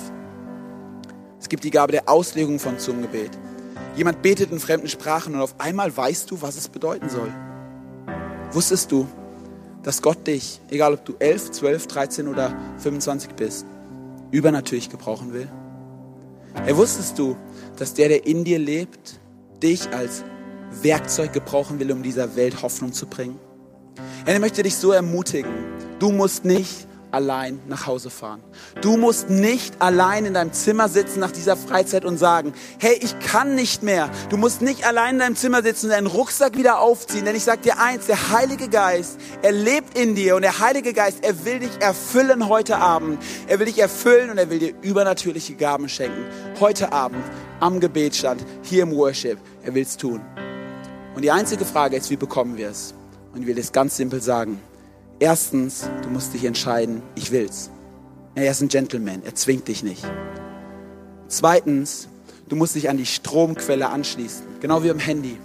Es 1.40 1.48
gibt 1.48 1.64
die 1.64 1.70
Gabe 1.70 1.92
der 1.92 2.08
Auslegung 2.08 2.58
von 2.58 2.78
Zungengebet. 2.78 3.30
Jemand 3.96 4.22
betet 4.22 4.52
in 4.52 4.60
fremden 4.60 4.88
Sprachen 4.88 5.34
und 5.34 5.40
auf 5.40 5.54
einmal 5.58 5.94
weißt 5.96 6.30
du, 6.30 6.40
was 6.42 6.56
es 6.56 6.68
bedeuten 6.68 7.08
soll. 7.08 7.32
Wusstest 8.52 8.92
du, 8.92 9.08
dass 9.82 10.02
Gott 10.02 10.26
dich, 10.26 10.60
egal 10.70 10.94
ob 10.94 11.04
du 11.04 11.14
11, 11.18 11.52
12, 11.52 11.86
13 11.86 12.28
oder 12.28 12.56
25 12.78 13.32
bist, 13.32 13.66
übernatürlich 14.30 14.90
gebrauchen 14.90 15.32
will? 15.32 15.48
Hey, 16.64 16.76
wusstest 16.76 17.18
du, 17.18 17.36
dass 17.76 17.94
der, 17.94 18.08
der 18.08 18.26
in 18.26 18.44
dir 18.44 18.58
lebt, 18.58 19.18
dich 19.62 19.92
als 19.92 20.24
Werkzeug 20.82 21.32
gebrauchen 21.32 21.78
will, 21.78 21.92
um 21.92 22.02
dieser 22.02 22.36
Welt 22.36 22.62
Hoffnung 22.62 22.92
zu 22.92 23.06
bringen. 23.06 23.38
Er 24.26 24.38
möchte 24.40 24.62
dich 24.62 24.76
so 24.76 24.92
ermutigen. 24.92 25.50
Du 25.98 26.12
musst 26.12 26.44
nicht 26.44 26.86
allein 27.12 27.60
nach 27.68 27.86
Hause 27.86 28.10
fahren. 28.10 28.42
Du 28.80 28.96
musst 28.96 29.30
nicht 29.30 29.80
allein 29.80 30.24
in 30.24 30.34
deinem 30.34 30.52
Zimmer 30.52 30.88
sitzen 30.88 31.20
nach 31.20 31.32
dieser 31.32 31.56
Freizeit 31.56 32.04
und 32.04 32.18
sagen, 32.18 32.52
hey, 32.78 32.98
ich 33.00 33.18
kann 33.18 33.54
nicht 33.54 33.82
mehr. 33.82 34.10
Du 34.28 34.36
musst 34.36 34.62
nicht 34.62 34.86
allein 34.86 35.14
in 35.14 35.20
deinem 35.20 35.36
Zimmer 35.36 35.62
sitzen 35.62 35.86
und 35.86 35.92
deinen 35.92 36.06
Rucksack 36.06 36.56
wieder 36.56 36.80
aufziehen. 36.80 37.24
Denn 37.24 37.36
ich 37.36 37.44
sage 37.44 37.62
dir 37.62 37.78
eins, 37.78 38.06
der 38.06 38.30
Heilige 38.30 38.68
Geist, 38.68 39.18
er 39.42 39.52
lebt 39.52 39.98
in 39.98 40.14
dir 40.14 40.36
und 40.36 40.42
der 40.42 40.60
Heilige 40.60 40.92
Geist, 40.92 41.18
er 41.22 41.44
will 41.44 41.60
dich 41.60 41.80
erfüllen 41.80 42.48
heute 42.48 42.78
Abend. 42.78 43.20
Er 43.48 43.58
will 43.58 43.66
dich 43.66 43.78
erfüllen 43.78 44.30
und 44.30 44.38
er 44.38 44.50
will 44.50 44.58
dir 44.58 44.74
übernatürliche 44.82 45.54
Gaben 45.54 45.88
schenken. 45.88 46.24
Heute 46.60 46.92
Abend 46.92 47.24
am 47.60 47.80
Gebetsstand, 47.80 48.44
hier 48.62 48.84
im 48.84 48.94
Worship. 48.94 49.38
Er 49.62 49.74
will 49.74 49.82
es 49.82 49.96
tun. 49.96 50.20
Und 51.20 51.24
die 51.24 51.32
einzige 51.32 51.66
Frage 51.66 51.98
ist, 51.98 52.08
wie 52.08 52.16
bekommen 52.16 52.56
wir 52.56 52.70
es? 52.70 52.94
Und 53.34 53.42
ich 53.42 53.46
will 53.46 53.58
es 53.58 53.72
ganz 53.72 53.94
simpel 53.94 54.22
sagen. 54.22 54.58
Erstens, 55.18 55.86
du 56.02 56.08
musst 56.08 56.32
dich 56.32 56.46
entscheiden, 56.46 57.02
ich 57.14 57.30
will's. 57.30 57.68
Er 58.34 58.50
ist 58.50 58.62
ein 58.62 58.68
Gentleman, 58.68 59.20
er 59.22 59.34
zwingt 59.34 59.68
dich 59.68 59.82
nicht. 59.82 60.02
Zweitens, 61.28 62.08
du 62.48 62.56
musst 62.56 62.74
dich 62.74 62.88
an 62.88 62.96
die 62.96 63.04
Stromquelle 63.04 63.90
anschließen, 63.90 64.46
genau 64.60 64.82
wie 64.82 64.90
am 64.90 64.98
Handy. 64.98 65.36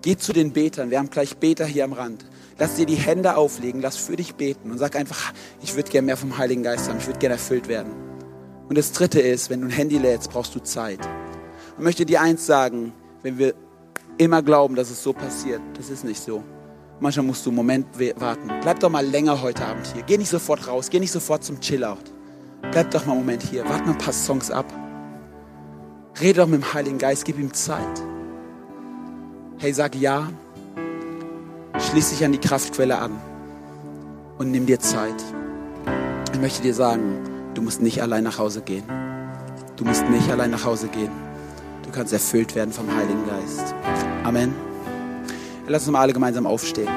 Geh 0.00 0.16
zu 0.16 0.32
den 0.32 0.52
Betern, 0.54 0.88
wir 0.88 0.98
haben 0.98 1.10
gleich 1.10 1.36
Beter 1.36 1.66
hier 1.66 1.84
am 1.84 1.92
Rand. 1.92 2.24
Lass 2.58 2.76
dir 2.76 2.86
die 2.86 2.94
Hände 2.94 3.36
auflegen, 3.36 3.82
lass 3.82 3.98
für 3.98 4.16
dich 4.16 4.34
beten 4.36 4.70
und 4.70 4.78
sag 4.78 4.96
einfach, 4.96 5.34
ich 5.62 5.76
würde 5.76 5.90
gerne 5.90 6.06
mehr 6.06 6.16
vom 6.16 6.38
Heiligen 6.38 6.62
Geist 6.62 6.88
haben, 6.88 6.96
ich 7.00 7.06
würde 7.06 7.18
gerne 7.18 7.34
erfüllt 7.34 7.68
werden. 7.68 7.92
Und 8.70 8.78
das 8.78 8.92
Dritte 8.92 9.20
ist, 9.20 9.50
wenn 9.50 9.60
du 9.60 9.66
ein 9.66 9.72
Handy 9.72 9.98
lädst, 9.98 10.30
brauchst 10.30 10.54
du 10.54 10.60
Zeit. 10.60 11.00
Und 11.76 11.84
möchte 11.84 12.06
dir 12.06 12.22
eins 12.22 12.46
sagen, 12.46 12.94
wenn 13.22 13.36
wir 13.36 13.52
immer 14.18 14.42
glauben, 14.42 14.74
dass 14.74 14.90
es 14.90 15.02
so 15.02 15.12
passiert. 15.12 15.60
Das 15.76 15.90
ist 15.90 16.04
nicht 16.04 16.22
so. 16.22 16.42
Manchmal 17.00 17.26
musst 17.26 17.44
du 17.44 17.50
einen 17.50 17.56
Moment 17.56 17.86
warten. 18.18 18.50
Bleib 18.62 18.80
doch 18.80 18.90
mal 18.90 19.04
länger 19.04 19.42
heute 19.42 19.64
Abend 19.64 19.86
hier. 19.92 20.02
Geh 20.02 20.16
nicht 20.16 20.30
sofort 20.30 20.66
raus. 20.66 20.88
Geh 20.90 20.98
nicht 20.98 21.12
sofort 21.12 21.44
zum 21.44 21.60
Chillout. 21.60 21.98
Bleib 22.70 22.90
doch 22.90 23.04
mal 23.04 23.12
einen 23.12 23.20
Moment 23.20 23.42
hier. 23.42 23.64
Warte 23.68 23.84
mal 23.84 23.92
ein 23.92 23.98
paar 23.98 24.14
Songs 24.14 24.50
ab. 24.50 24.66
Rede 26.20 26.40
doch 26.40 26.46
mit 26.46 26.62
dem 26.62 26.72
Heiligen 26.72 26.98
Geist. 26.98 27.24
Gib 27.26 27.38
ihm 27.38 27.52
Zeit. 27.52 28.02
Hey, 29.58 29.72
sag 29.72 29.94
ja. 29.96 30.28
Schließ 31.78 32.10
dich 32.10 32.24
an 32.24 32.32
die 32.32 32.38
Kraftquelle 32.38 32.98
an. 32.98 33.12
Und 34.38 34.50
nimm 34.50 34.66
dir 34.66 34.80
Zeit. 34.80 35.22
Ich 36.32 36.40
möchte 36.40 36.62
dir 36.62 36.74
sagen, 36.74 37.52
du 37.54 37.62
musst 37.62 37.82
nicht 37.82 38.02
allein 38.02 38.24
nach 38.24 38.38
Hause 38.38 38.62
gehen. 38.62 38.84
Du 39.76 39.84
musst 39.84 40.08
nicht 40.08 40.30
allein 40.30 40.50
nach 40.50 40.64
Hause 40.64 40.88
gehen. 40.88 41.25
Du 41.86 41.92
kannst 41.92 42.12
erfüllt 42.12 42.54
werden 42.54 42.72
vom 42.72 42.94
Heiligen 42.94 43.24
Geist. 43.26 43.74
Amen. 44.24 44.54
Lass 45.68 45.82
uns 45.84 45.92
mal 45.92 46.00
alle 46.00 46.12
gemeinsam 46.12 46.46
aufstehen. 46.46 46.90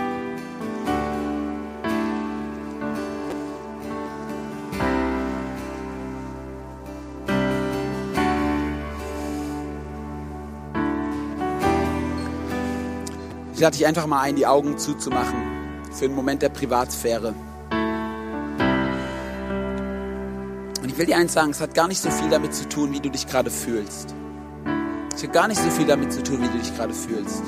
Ich 13.54 13.62
lade 13.62 13.76
dich 13.76 13.86
einfach 13.86 14.08
mal 14.08 14.22
ein, 14.22 14.36
die 14.38 14.48
Augen 14.48 14.78
zuzumachen 14.78 15.36
für 15.92 16.06
einen 16.06 16.16
Moment 16.16 16.42
der 16.42 16.48
Privatsphäre. 16.50 17.36
Und 20.82 20.90
ich 20.90 20.98
will 20.98 21.06
dir 21.06 21.18
eins 21.18 21.34
sagen, 21.34 21.52
es 21.52 21.60
hat 21.60 21.76
gar 21.76 21.90
nicht 21.90 22.02
so 22.02 22.10
viel 22.10 22.30
damit 22.30 22.56
zu 22.56 22.70
tun, 22.70 22.94
wie 22.94 23.02
du 23.02 23.10
dich 23.10 23.28
gerade 23.28 23.52
fühlst. 23.52 24.16
Es 25.20 25.26
hat 25.26 25.34
gar 25.34 25.50
nicht 25.50 25.62
so 25.62 25.70
viel 25.70 25.86
damit 25.86 26.14
zu 26.14 26.24
tun, 26.24 26.42
wie 26.42 26.48
du 26.48 26.58
dich 26.58 26.74
gerade 26.74 26.94
fühlst. 26.94 27.44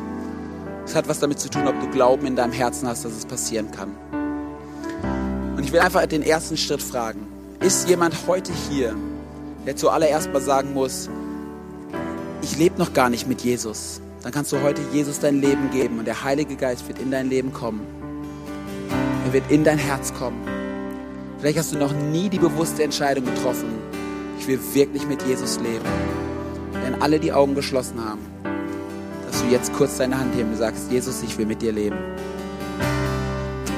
Es 0.86 0.94
hat 0.94 1.08
was 1.08 1.22
damit 1.22 1.40
zu 1.40 1.50
tun, 1.50 1.70
ob 1.70 1.80
du 1.80 1.88
Glauben 1.90 2.26
in 2.26 2.36
deinem 2.36 2.52
Herzen 2.52 2.86
hast, 2.86 3.06
dass 3.06 3.14
es 3.14 3.26
passieren 3.26 3.72
kann. 3.72 3.96
Und 5.56 5.64
ich 5.64 5.72
will 5.72 5.80
einfach 5.80 6.06
den 6.06 6.22
ersten 6.22 6.58
Schritt 6.58 6.82
fragen. 6.82 7.26
Ist 7.62 7.88
jemand 7.88 8.28
heute 8.28 8.52
hier, 8.70 8.94
der 9.66 9.78
zuallererst 9.78 10.34
mal 10.34 10.42
sagen 10.42 10.74
muss, 10.74 11.10
ich 12.42 12.58
lebe 12.58 12.78
noch 12.78 12.92
gar 12.92 13.10
nicht 13.10 13.26
mit 13.26 13.40
Jesus? 13.40 14.02
dann 14.22 14.34
kannst 14.34 14.52
du 14.52 14.62
heute 14.62 14.82
Jesus 14.92 15.20
dein 15.20 15.40
Leben 15.40 15.72
geben 15.72 15.98
und 15.98 16.06
der 16.06 16.26
Heilige 16.26 16.58
Geist 16.58 16.88
wird 16.90 17.00
in 17.00 17.10
dein 17.10 17.30
Leben 17.30 17.54
kommen. 17.54 17.88
Er 19.26 19.32
wird 19.32 19.50
in 19.50 19.64
dein 19.64 19.78
Herz 19.78 20.14
kommen. 20.14 20.44
Vielleicht 21.40 21.58
hast 21.58 21.74
du 21.74 21.78
noch 21.78 21.94
nie 21.94 22.28
die 22.28 22.38
bewusste 22.38 22.84
Entscheidung 22.84 23.24
getroffen, 23.24 23.70
ich 24.38 24.46
will 24.46 24.60
wirklich 24.74 25.08
mit 25.08 25.24
Jesus 25.24 25.58
leben. 25.62 25.86
Wenn 26.74 27.02
alle 27.02 27.20
die 27.20 27.34
Augen 27.34 27.56
geschlossen 27.56 28.04
haben, 28.04 28.22
dass 29.28 29.42
du 29.42 29.48
jetzt 29.48 29.74
kurz 29.74 29.98
deine 29.98 30.18
Hand 30.18 30.36
heben 30.36 30.52
und 30.52 30.58
sagst, 30.58 30.92
Jesus, 30.92 31.24
ich 31.24 31.38
will 31.38 31.46
mit 31.46 31.62
dir 31.62 31.72
leben. 31.72 31.98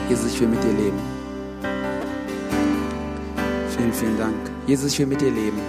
Jesus, 0.09 0.33
ich 0.33 0.41
will 0.41 0.47
mit 0.47 0.63
dir 0.63 0.73
leben. 0.73 0.99
Vielen, 3.75 3.93
vielen 3.93 4.17
Dank. 4.17 4.35
Jesus, 4.67 4.93
ich 4.93 4.99
will 4.99 5.07
mit 5.07 5.21
dir 5.21 5.31
leben. 5.31 5.59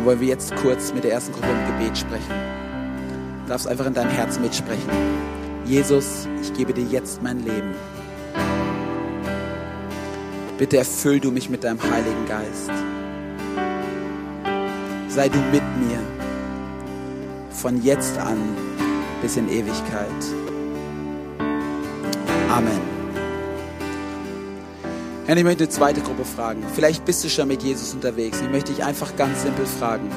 dann 0.00 0.06
wollen 0.06 0.20
wir 0.20 0.28
jetzt 0.28 0.56
kurz 0.56 0.94
mit 0.94 1.04
der 1.04 1.12
ersten 1.12 1.30
Gruppe 1.32 1.48
im 1.48 1.78
Gebet 1.78 1.98
sprechen. 1.98 2.34
Du 3.44 3.50
darfst 3.50 3.68
einfach 3.68 3.84
in 3.84 3.92
deinem 3.92 4.10
Herzen 4.10 4.40
mitsprechen. 4.40 4.88
Jesus, 5.66 6.26
ich 6.40 6.54
gebe 6.54 6.72
dir 6.72 6.84
jetzt 6.84 7.22
mein 7.22 7.40
Leben. 7.40 7.74
Bitte 10.60 10.76
erfüll 10.76 11.20
du 11.20 11.30
mich 11.30 11.48
mit 11.48 11.64
deinem 11.64 11.80
Heiligen 11.82 12.26
Geist. 12.28 12.70
Sei 15.08 15.30
du 15.30 15.38
mit 15.38 15.62
mir 15.78 15.98
von 17.50 17.82
jetzt 17.82 18.18
an 18.18 18.36
bis 19.22 19.38
in 19.38 19.48
Ewigkeit. 19.48 20.10
Amen. 22.50 22.78
Und 25.26 25.34
ich 25.34 25.44
möchte 25.44 25.64
eine 25.64 25.70
zweite 25.70 26.02
Gruppe 26.02 26.26
fragen. 26.26 26.62
Vielleicht 26.74 27.06
bist 27.06 27.24
du 27.24 27.30
schon 27.30 27.48
mit 27.48 27.62
Jesus 27.62 27.94
unterwegs. 27.94 28.42
Ich 28.42 28.50
möchte 28.50 28.74
dich 28.74 28.84
einfach 28.84 29.16
ganz 29.16 29.40
simpel 29.40 29.64
fragen. 29.64 30.10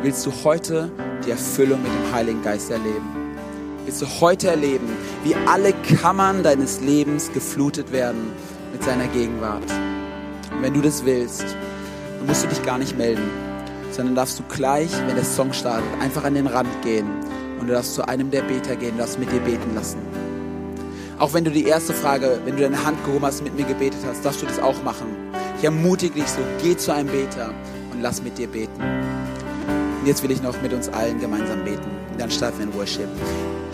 Willst 0.00 0.24
du 0.24 0.32
heute 0.42 0.90
die 1.26 1.32
Erfüllung 1.32 1.82
mit 1.82 1.92
dem 1.92 2.14
Heiligen 2.14 2.42
Geist 2.42 2.70
erleben? 2.70 3.36
Willst 3.84 4.00
du 4.00 4.06
heute 4.22 4.48
erleben, 4.48 4.88
wie 5.22 5.34
alle 5.34 5.74
Kammern 6.00 6.42
deines 6.42 6.80
Lebens 6.80 7.30
geflutet 7.34 7.92
werden 7.92 8.32
mit 8.76 8.84
seiner 8.84 9.06
Gegenwart? 9.08 9.64
Und 10.52 10.62
wenn 10.62 10.74
du 10.74 10.82
das 10.82 11.02
willst, 11.06 11.44
dann 12.18 12.26
musst 12.26 12.44
du 12.44 12.48
dich 12.48 12.62
gar 12.62 12.76
nicht 12.76 12.96
melden, 12.98 13.30
sondern 13.90 14.14
darfst 14.14 14.38
du 14.38 14.42
gleich, 14.54 14.90
wenn 15.06 15.14
der 15.14 15.24
Song 15.24 15.54
startet, 15.54 15.88
einfach 16.02 16.24
an 16.24 16.34
den 16.34 16.46
Rand 16.46 16.68
gehen 16.82 17.06
und 17.58 17.68
du 17.68 17.72
darfst 17.72 17.94
zu 17.94 18.06
einem 18.06 18.30
der 18.30 18.42
Beter 18.42 18.76
gehen, 18.76 18.92
du 18.92 18.98
darfst 18.98 19.18
mit 19.18 19.32
dir 19.32 19.40
beten 19.40 19.74
lassen. 19.74 19.98
Auch 21.18 21.32
wenn 21.32 21.44
du 21.44 21.50
die 21.50 21.64
erste 21.64 21.94
Frage, 21.94 22.38
wenn 22.44 22.56
du 22.56 22.62
deine 22.64 22.84
Hand 22.84 23.02
gehoben 23.06 23.24
hast, 23.24 23.42
mit 23.42 23.56
mir 23.56 23.64
gebetet 23.64 24.00
hast, 24.06 24.22
darfst 24.22 24.42
du 24.42 24.46
das 24.46 24.58
auch 24.58 24.82
machen. 24.82 25.06
Ich 25.56 25.64
ermutige 25.64 26.20
dich 26.20 26.28
so, 26.28 26.42
geh 26.62 26.76
zu 26.76 26.92
einem 26.92 27.08
Beter 27.08 27.54
und 27.92 28.02
lass 28.02 28.22
mit 28.22 28.36
dir 28.36 28.48
beten. 28.48 28.82
Und 30.00 30.06
jetzt 30.06 30.22
will 30.22 30.30
ich 30.30 30.42
noch 30.42 30.60
mit 30.60 30.74
uns 30.74 30.90
allen 30.90 31.18
gemeinsam 31.18 31.64
beten. 31.64 31.90
Und 32.12 32.20
dann 32.20 32.30
starten 32.30 32.58
wir 32.58 32.66
in 32.66 32.74
Worship. 32.74 33.08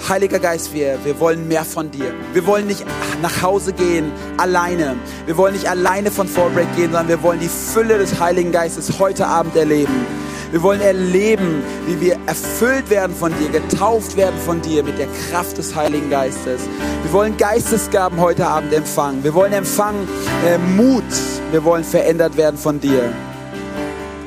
Heiliger 0.09 0.41
Geist, 0.41 0.75
wir, 0.75 0.99
wir 1.05 1.21
wollen 1.21 1.47
mehr 1.47 1.65
von 1.65 1.91
dir. 1.91 2.13
Wir 2.33 2.45
wollen 2.47 2.67
nicht 2.67 2.85
nach 3.23 3.41
Hause 3.43 3.73
gehen 3.73 4.11
alleine. 4.37 4.97
Wir 5.27 5.37
wollen 5.37 5.55
nicht 5.55 5.69
alleine 5.69 6.11
von 6.11 6.27
Fallbreak 6.27 6.75
gehen, 6.75 6.87
sondern 6.87 7.09
wir 7.09 7.23
wollen 7.23 7.39
die 7.39 7.49
Fülle 7.49 7.99
des 7.99 8.19
Heiligen 8.19 8.51
Geistes 8.51 8.99
heute 8.99 9.27
Abend 9.27 9.55
erleben. 9.55 10.07
Wir 10.51 10.63
wollen 10.63 10.83
erleben, 10.83 11.63
wie 11.87 12.01
wir 12.01 12.19
erfüllt 12.27 12.91
werden 12.91 13.17
von 13.17 13.33
dir, 13.39 13.49
getauft 13.49 14.17
werden 14.17 14.39
von 14.39 14.61
dir 14.61 14.83
mit 14.83 14.99
der 14.99 15.07
Kraft 15.31 15.57
des 15.57 15.75
Heiligen 15.75 16.11
Geistes. 16.11 16.61
Wir 17.05 17.13
wollen 17.13 17.37
Geistesgaben 17.37 18.21
heute 18.21 18.47
Abend 18.47 18.73
empfangen. 18.75 19.25
Wir 19.25 19.33
wollen 19.33 19.53
empfangen 19.53 20.07
äh, 20.45 20.59
Mut. 20.59 21.05
Wir 21.53 21.65
wollen 21.65 21.85
verändert 21.85 22.37
werden 22.37 22.59
von 22.59 22.81
dir. 22.81 23.13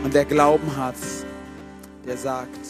Und 0.03 0.13
wer 0.13 0.25
Glauben 0.25 0.75
hat, 0.77 0.95
der 2.07 2.17
sagt. 2.17 2.64